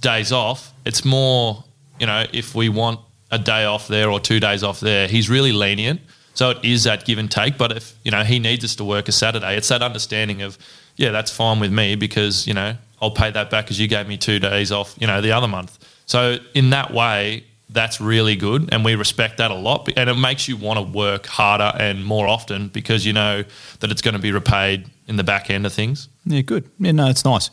days 0.00 0.32
off, 0.32 0.72
it's 0.84 1.04
more 1.04 1.64
you 1.98 2.06
know 2.06 2.26
if 2.32 2.54
we 2.54 2.68
want 2.68 3.00
a 3.30 3.38
day 3.38 3.64
off 3.64 3.88
there 3.88 4.10
or 4.10 4.20
two 4.20 4.40
days 4.40 4.62
off 4.62 4.80
there, 4.80 5.08
he's 5.08 5.30
really 5.30 5.52
lenient 5.52 6.00
so 6.34 6.50
it 6.50 6.64
is 6.64 6.84
that 6.84 7.04
give 7.04 7.18
and 7.18 7.30
take. 7.30 7.58
But 7.58 7.72
if 7.72 7.94
you 8.04 8.10
know 8.10 8.24
he 8.24 8.38
needs 8.38 8.64
us 8.64 8.76
to 8.76 8.84
work 8.84 9.08
a 9.08 9.12
Saturday, 9.12 9.56
it's 9.56 9.68
that 9.68 9.82
understanding 9.82 10.42
of 10.42 10.58
yeah, 10.96 11.10
that's 11.10 11.30
fine 11.30 11.60
with 11.60 11.72
me 11.72 11.94
because 11.94 12.46
you 12.46 12.54
know 12.54 12.76
I'll 13.00 13.10
pay 13.10 13.30
that 13.30 13.50
back 13.50 13.70
as 13.70 13.78
you 13.78 13.88
gave 13.88 14.06
me 14.06 14.16
two 14.16 14.38
days 14.38 14.72
off, 14.72 14.94
you 14.98 15.06
know, 15.06 15.20
the 15.20 15.32
other 15.32 15.48
month. 15.48 15.78
So 16.06 16.38
in 16.54 16.70
that 16.70 16.92
way, 16.92 17.44
that's 17.72 18.00
really 18.00 18.36
good, 18.36 18.68
and 18.72 18.84
we 18.84 18.94
respect 18.94 19.38
that 19.38 19.50
a 19.50 19.54
lot. 19.54 19.88
And 19.96 20.08
it 20.08 20.14
makes 20.14 20.48
you 20.48 20.56
want 20.56 20.78
to 20.78 20.82
work 20.82 21.26
harder 21.26 21.72
and 21.78 22.04
more 22.04 22.28
often 22.28 22.68
because 22.68 23.06
you 23.06 23.12
know 23.12 23.44
that 23.80 23.90
it's 23.90 24.02
going 24.02 24.14
to 24.14 24.20
be 24.20 24.32
repaid 24.32 24.86
in 25.08 25.16
the 25.16 25.24
back 25.24 25.50
end 25.50 25.66
of 25.66 25.72
things. 25.72 26.08
Yeah, 26.24 26.42
good. 26.42 26.70
Yeah, 26.78 26.92
no, 26.92 27.08
it's 27.08 27.24
nice. 27.24 27.50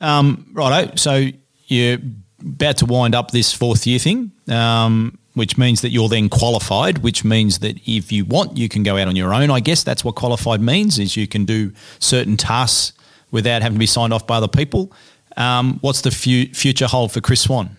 Um, 0.00 0.46
righto. 0.52 0.96
So 0.96 1.26
you're 1.66 1.98
about 2.40 2.78
to 2.78 2.86
wind 2.86 3.14
up 3.14 3.30
this 3.30 3.52
fourth 3.52 3.86
year 3.86 3.98
thing. 3.98 4.32
Um, 4.48 5.18
which 5.34 5.56
means 5.56 5.80
that 5.82 5.90
you're 5.90 6.08
then 6.08 6.28
qualified, 6.28 6.98
which 6.98 7.24
means 7.24 7.60
that 7.60 7.76
if 7.86 8.10
you 8.10 8.24
want, 8.24 8.56
you 8.56 8.68
can 8.68 8.82
go 8.82 8.96
out 8.96 9.06
on 9.06 9.14
your 9.14 9.32
own. 9.32 9.48
I 9.50 9.60
guess 9.60 9.82
that's 9.84 10.04
what 10.04 10.16
qualified 10.16 10.60
means 10.60 10.98
is 10.98 11.16
you 11.16 11.28
can 11.28 11.44
do 11.44 11.72
certain 12.00 12.36
tasks 12.36 12.92
without 13.30 13.62
having 13.62 13.76
to 13.76 13.78
be 13.78 13.86
signed 13.86 14.12
off 14.12 14.26
by 14.26 14.36
other 14.36 14.48
people. 14.48 14.92
Um, 15.36 15.78
what's 15.82 16.00
the 16.00 16.10
fu- 16.10 16.52
future 16.52 16.86
hold 16.86 17.12
for 17.12 17.20
Kris 17.20 17.42
Swan? 17.42 17.76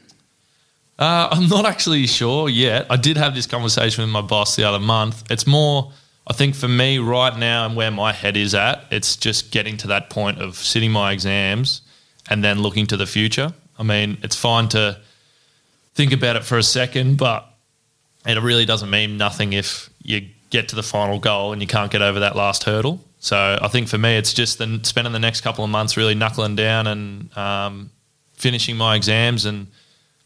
Uh, 1.00 1.30
I'm 1.32 1.48
not 1.48 1.66
actually 1.66 2.06
sure 2.08 2.48
yet. 2.48 2.86
I 2.90 2.96
did 2.96 3.18
have 3.18 3.34
this 3.34 3.48
conversation 3.48 4.04
with 4.04 4.12
my 4.12 4.22
boss 4.22 4.56
the 4.56 4.64
other 4.64 4.80
month. 4.80 5.24
It's 5.32 5.48
more, 5.48 5.92
I 6.28 6.34
think 6.34 6.54
for 6.54 6.68
me 6.68 7.00
right 7.00 7.36
now 7.36 7.66
and 7.66 7.76
where 7.76 7.90
my 7.92 8.14
head 8.14 8.38
is 8.38 8.54
at, 8.54 8.86
it's 8.92 9.16
just 9.16 9.52
getting 9.52 9.78
to 9.78 9.88
that 9.88 10.10
point 10.10 10.40
of 10.40 10.56
sitting 10.58 10.92
my 10.92 11.12
exams 11.12 11.82
and 12.30 12.44
then 12.44 12.62
looking 12.62 12.86
to 12.88 12.98
the 12.98 13.08
future. 13.08 13.52
I 13.80 13.84
mean, 13.84 14.20
it's 14.22 14.36
fine 14.36 14.68
to 14.70 15.00
think 15.96 16.14
about 16.14 16.36
it 16.36 16.44
for 16.44 16.58
a 16.58 16.64
second, 16.64 17.18
but 17.18 17.48
it 18.26 18.40
really 18.40 18.66
doesn't 18.66 18.90
mean 18.90 19.18
nothing 19.18 19.54
if 19.54 19.90
you 20.04 20.28
get 20.52 20.70
to 20.70 20.76
the 20.76 20.84
final 20.84 21.18
goal 21.18 21.54
and 21.54 21.62
you 21.62 21.68
can't 21.68 21.92
get 21.92 22.04
over 22.04 22.20
that 22.20 22.36
last 22.36 22.64
hurdle. 22.66 23.04
So 23.20 23.58
I 23.60 23.68
think 23.70 23.88
for 23.88 23.98
me, 23.98 24.18
it's 24.18 24.34
just 24.34 24.58
the, 24.58 24.80
spending 24.84 25.14
the 25.14 25.20
next 25.20 25.42
couple 25.42 25.64
of 25.64 25.70
months 25.70 25.98
really 25.98 26.14
knuckling 26.16 26.56
down 26.56 26.88
and 26.88 27.36
um, 27.38 27.92
finishing 28.34 28.78
my 28.78 28.96
exams 28.96 29.46
and 29.46 29.68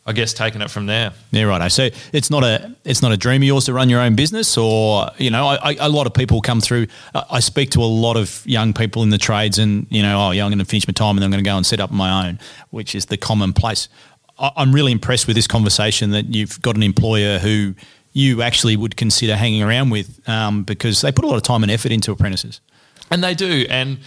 I 0.07 0.13
guess 0.13 0.33
taking 0.33 0.61
it 0.61 0.69
from 0.69 0.85
there. 0.85 1.13
Yeah, 1.31 1.43
right. 1.43 1.71
So 1.71 1.89
it's 2.13 2.29
not 2.29 2.43
a 2.43 2.75
it's 2.83 3.01
not 3.01 3.11
a 3.11 3.17
dream 3.17 3.41
of 3.41 3.47
yours 3.47 3.65
to 3.65 3.73
run 3.73 3.89
your 3.89 4.01
own 4.01 4.15
business, 4.15 4.55
or 4.55 5.09
you 5.17 5.31
know, 5.31 5.47
I, 5.47 5.71
I, 5.71 5.75
a 5.79 5.89
lot 5.89 6.05
of 6.05 6.13
people 6.13 6.41
come 6.41 6.61
through. 6.61 6.87
I 7.15 7.39
speak 7.39 7.71
to 7.71 7.81
a 7.81 7.85
lot 7.85 8.15
of 8.15 8.43
young 8.45 8.73
people 8.73 9.01
in 9.01 9.09
the 9.09 9.17
trades, 9.17 9.57
and 9.57 9.87
you 9.89 10.03
know, 10.03 10.27
oh 10.27 10.31
yeah, 10.31 10.45
I'm 10.45 10.51
going 10.51 10.59
to 10.59 10.65
finish 10.65 10.87
my 10.87 10.91
time 10.91 11.17
and 11.17 11.19
then 11.19 11.25
I'm 11.25 11.31
going 11.31 11.43
to 11.43 11.49
go 11.49 11.57
and 11.57 11.65
set 11.65 11.79
up 11.79 11.91
my 11.91 12.27
own, 12.27 12.39
which 12.69 12.93
is 12.93 13.07
the 13.07 13.17
commonplace. 13.17 13.89
I'm 14.37 14.73
really 14.73 14.91
impressed 14.91 15.27
with 15.27 15.35
this 15.35 15.47
conversation 15.47 16.11
that 16.11 16.33
you've 16.35 16.61
got 16.61 16.75
an 16.75 16.83
employer 16.83 17.39
who 17.39 17.73
you 18.11 18.41
actually 18.41 18.75
would 18.75 18.97
consider 18.97 19.35
hanging 19.35 19.63
around 19.63 19.89
with 19.89 20.27
um, 20.27 20.63
because 20.63 21.01
they 21.01 21.11
put 21.11 21.25
a 21.25 21.27
lot 21.27 21.37
of 21.37 21.43
time 21.43 21.63
and 21.63 21.71
effort 21.71 21.91
into 21.91 22.11
apprentices. 22.11 22.59
And 23.09 23.23
they 23.23 23.33
do. 23.33 23.65
And 23.69 23.99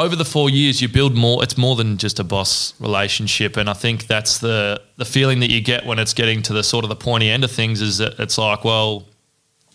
over 0.00 0.16
the 0.16 0.24
four 0.24 0.48
years, 0.48 0.80
you 0.80 0.88
build 0.88 1.14
more. 1.14 1.42
It's 1.42 1.58
more 1.58 1.76
than 1.76 1.98
just 1.98 2.18
a 2.18 2.24
boss 2.24 2.74
relationship, 2.80 3.56
and 3.56 3.68
I 3.68 3.74
think 3.74 4.06
that's 4.06 4.38
the 4.38 4.80
the 4.96 5.04
feeling 5.04 5.40
that 5.40 5.50
you 5.50 5.60
get 5.60 5.84
when 5.84 5.98
it's 5.98 6.14
getting 6.14 6.42
to 6.42 6.52
the 6.52 6.62
sort 6.62 6.84
of 6.84 6.88
the 6.88 6.96
pointy 6.96 7.28
end 7.28 7.44
of 7.44 7.50
things. 7.50 7.80
Is 7.82 7.98
that 7.98 8.18
it's 8.18 8.38
like, 8.38 8.64
well, 8.64 9.06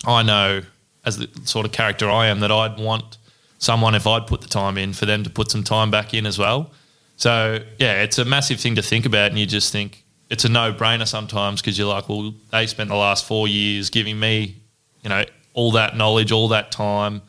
I 0.04 0.22
know 0.22 0.62
as 1.04 1.18
the 1.18 1.28
sort 1.44 1.64
of 1.64 1.72
character 1.72 2.10
I 2.10 2.26
am 2.26 2.40
that 2.40 2.50
I'd 2.50 2.78
want 2.78 3.18
someone 3.58 3.94
if 3.94 4.06
I'd 4.06 4.26
put 4.26 4.40
the 4.40 4.48
time 4.48 4.76
in 4.76 4.92
for 4.92 5.06
them 5.06 5.22
to 5.22 5.30
put 5.30 5.50
some 5.50 5.62
time 5.62 5.90
back 5.90 6.12
in 6.12 6.26
as 6.26 6.38
well. 6.38 6.72
So 7.16 7.60
yeah, 7.78 8.02
it's 8.02 8.18
a 8.18 8.24
massive 8.24 8.60
thing 8.60 8.74
to 8.74 8.82
think 8.82 9.06
about, 9.06 9.30
and 9.30 9.38
you 9.38 9.46
just 9.46 9.72
think 9.72 10.04
it's 10.28 10.44
a 10.44 10.48
no 10.48 10.72
brainer 10.72 11.06
sometimes 11.06 11.62
because 11.62 11.78
you're 11.78 11.88
like, 11.88 12.08
well, 12.08 12.34
they 12.50 12.66
spent 12.66 12.90
the 12.90 12.96
last 12.96 13.24
four 13.24 13.46
years 13.48 13.90
giving 13.90 14.18
me, 14.18 14.56
you 15.02 15.08
know, 15.08 15.24
all 15.54 15.72
that 15.72 15.96
knowledge, 15.96 16.32
all 16.32 16.48
that 16.48 16.72
time, 16.72 17.22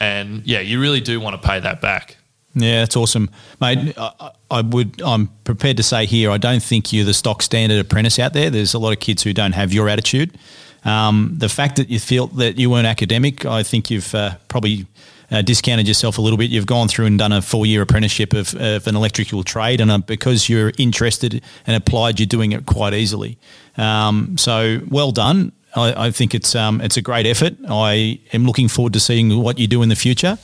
and 0.00 0.44
yeah, 0.44 0.60
you 0.60 0.80
really 0.80 1.00
do 1.00 1.20
want 1.20 1.40
to 1.40 1.48
pay 1.48 1.60
that 1.60 1.80
back. 1.80 2.16
Yeah, 2.54 2.80
that's 2.80 2.96
awesome, 2.96 3.30
mate. 3.60 3.94
I, 3.96 4.30
I, 4.50 4.60
would. 4.60 5.00
I'm 5.00 5.28
prepared 5.44 5.78
to 5.78 5.82
say 5.82 6.04
here. 6.04 6.30
I 6.30 6.36
don't 6.36 6.62
think 6.62 6.92
you're 6.92 7.04
the 7.04 7.14
stock 7.14 7.40
standard 7.40 7.78
apprentice 7.78 8.18
out 8.18 8.34
there. 8.34 8.50
There's 8.50 8.74
a 8.74 8.78
lot 8.78 8.92
of 8.92 9.00
kids 9.00 9.22
who 9.22 9.32
don't 9.32 9.52
have 9.52 9.72
your 9.72 9.88
attitude. 9.88 10.36
Um, 10.84 11.34
the 11.38 11.48
fact 11.48 11.76
that 11.76 11.88
you 11.88 11.98
feel 11.98 12.26
that 12.28 12.58
you 12.58 12.68
weren't 12.68 12.86
academic, 12.86 13.46
I 13.46 13.62
think 13.62 13.90
you've 13.90 14.14
uh, 14.14 14.34
probably 14.48 14.86
uh, 15.30 15.40
discounted 15.40 15.88
yourself 15.88 16.18
a 16.18 16.20
little 16.20 16.36
bit. 16.36 16.50
You've 16.50 16.66
gone 16.66 16.88
through 16.88 17.06
and 17.06 17.18
done 17.18 17.32
a 17.32 17.40
four 17.40 17.64
year 17.64 17.82
apprenticeship 17.82 18.34
of, 18.34 18.54
of, 18.54 18.86
an 18.86 18.96
electrical 18.96 19.42
trade, 19.44 19.80
and 19.80 19.90
uh, 19.90 19.98
because 19.98 20.48
you're 20.48 20.72
interested 20.78 21.42
and 21.66 21.76
applied, 21.76 22.20
you're 22.20 22.26
doing 22.26 22.52
it 22.52 22.66
quite 22.66 22.92
easily. 22.92 23.38
Um, 23.78 24.36
so 24.36 24.80
well 24.90 25.10
done. 25.10 25.52
I, 25.74 26.06
I 26.06 26.10
think 26.10 26.34
it's 26.34 26.54
um, 26.54 26.80
it's 26.80 26.96
a 26.96 27.02
great 27.02 27.26
effort. 27.26 27.54
I 27.68 28.20
am 28.32 28.44
looking 28.44 28.68
forward 28.68 28.92
to 28.94 29.00
seeing 29.00 29.42
what 29.42 29.58
you 29.58 29.66
do 29.66 29.82
in 29.82 29.88
the 29.88 29.96
future. 29.96 30.38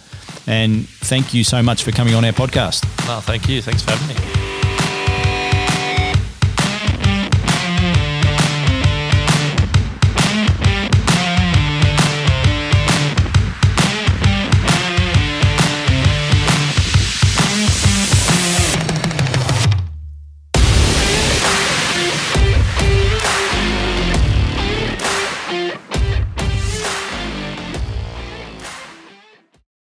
And 0.47 0.89
thank 0.89 1.35
you 1.35 1.45
so 1.45 1.63
much 1.63 1.83
for 1.83 1.93
coming 1.93 2.15
on 2.15 2.25
our 2.25 2.33
podcast. 2.33 2.85
Thank 3.21 3.49
you. 3.49 3.61
Thanks 3.61 3.83
for 3.83 3.91
having 3.93 4.17
me. 4.17 4.48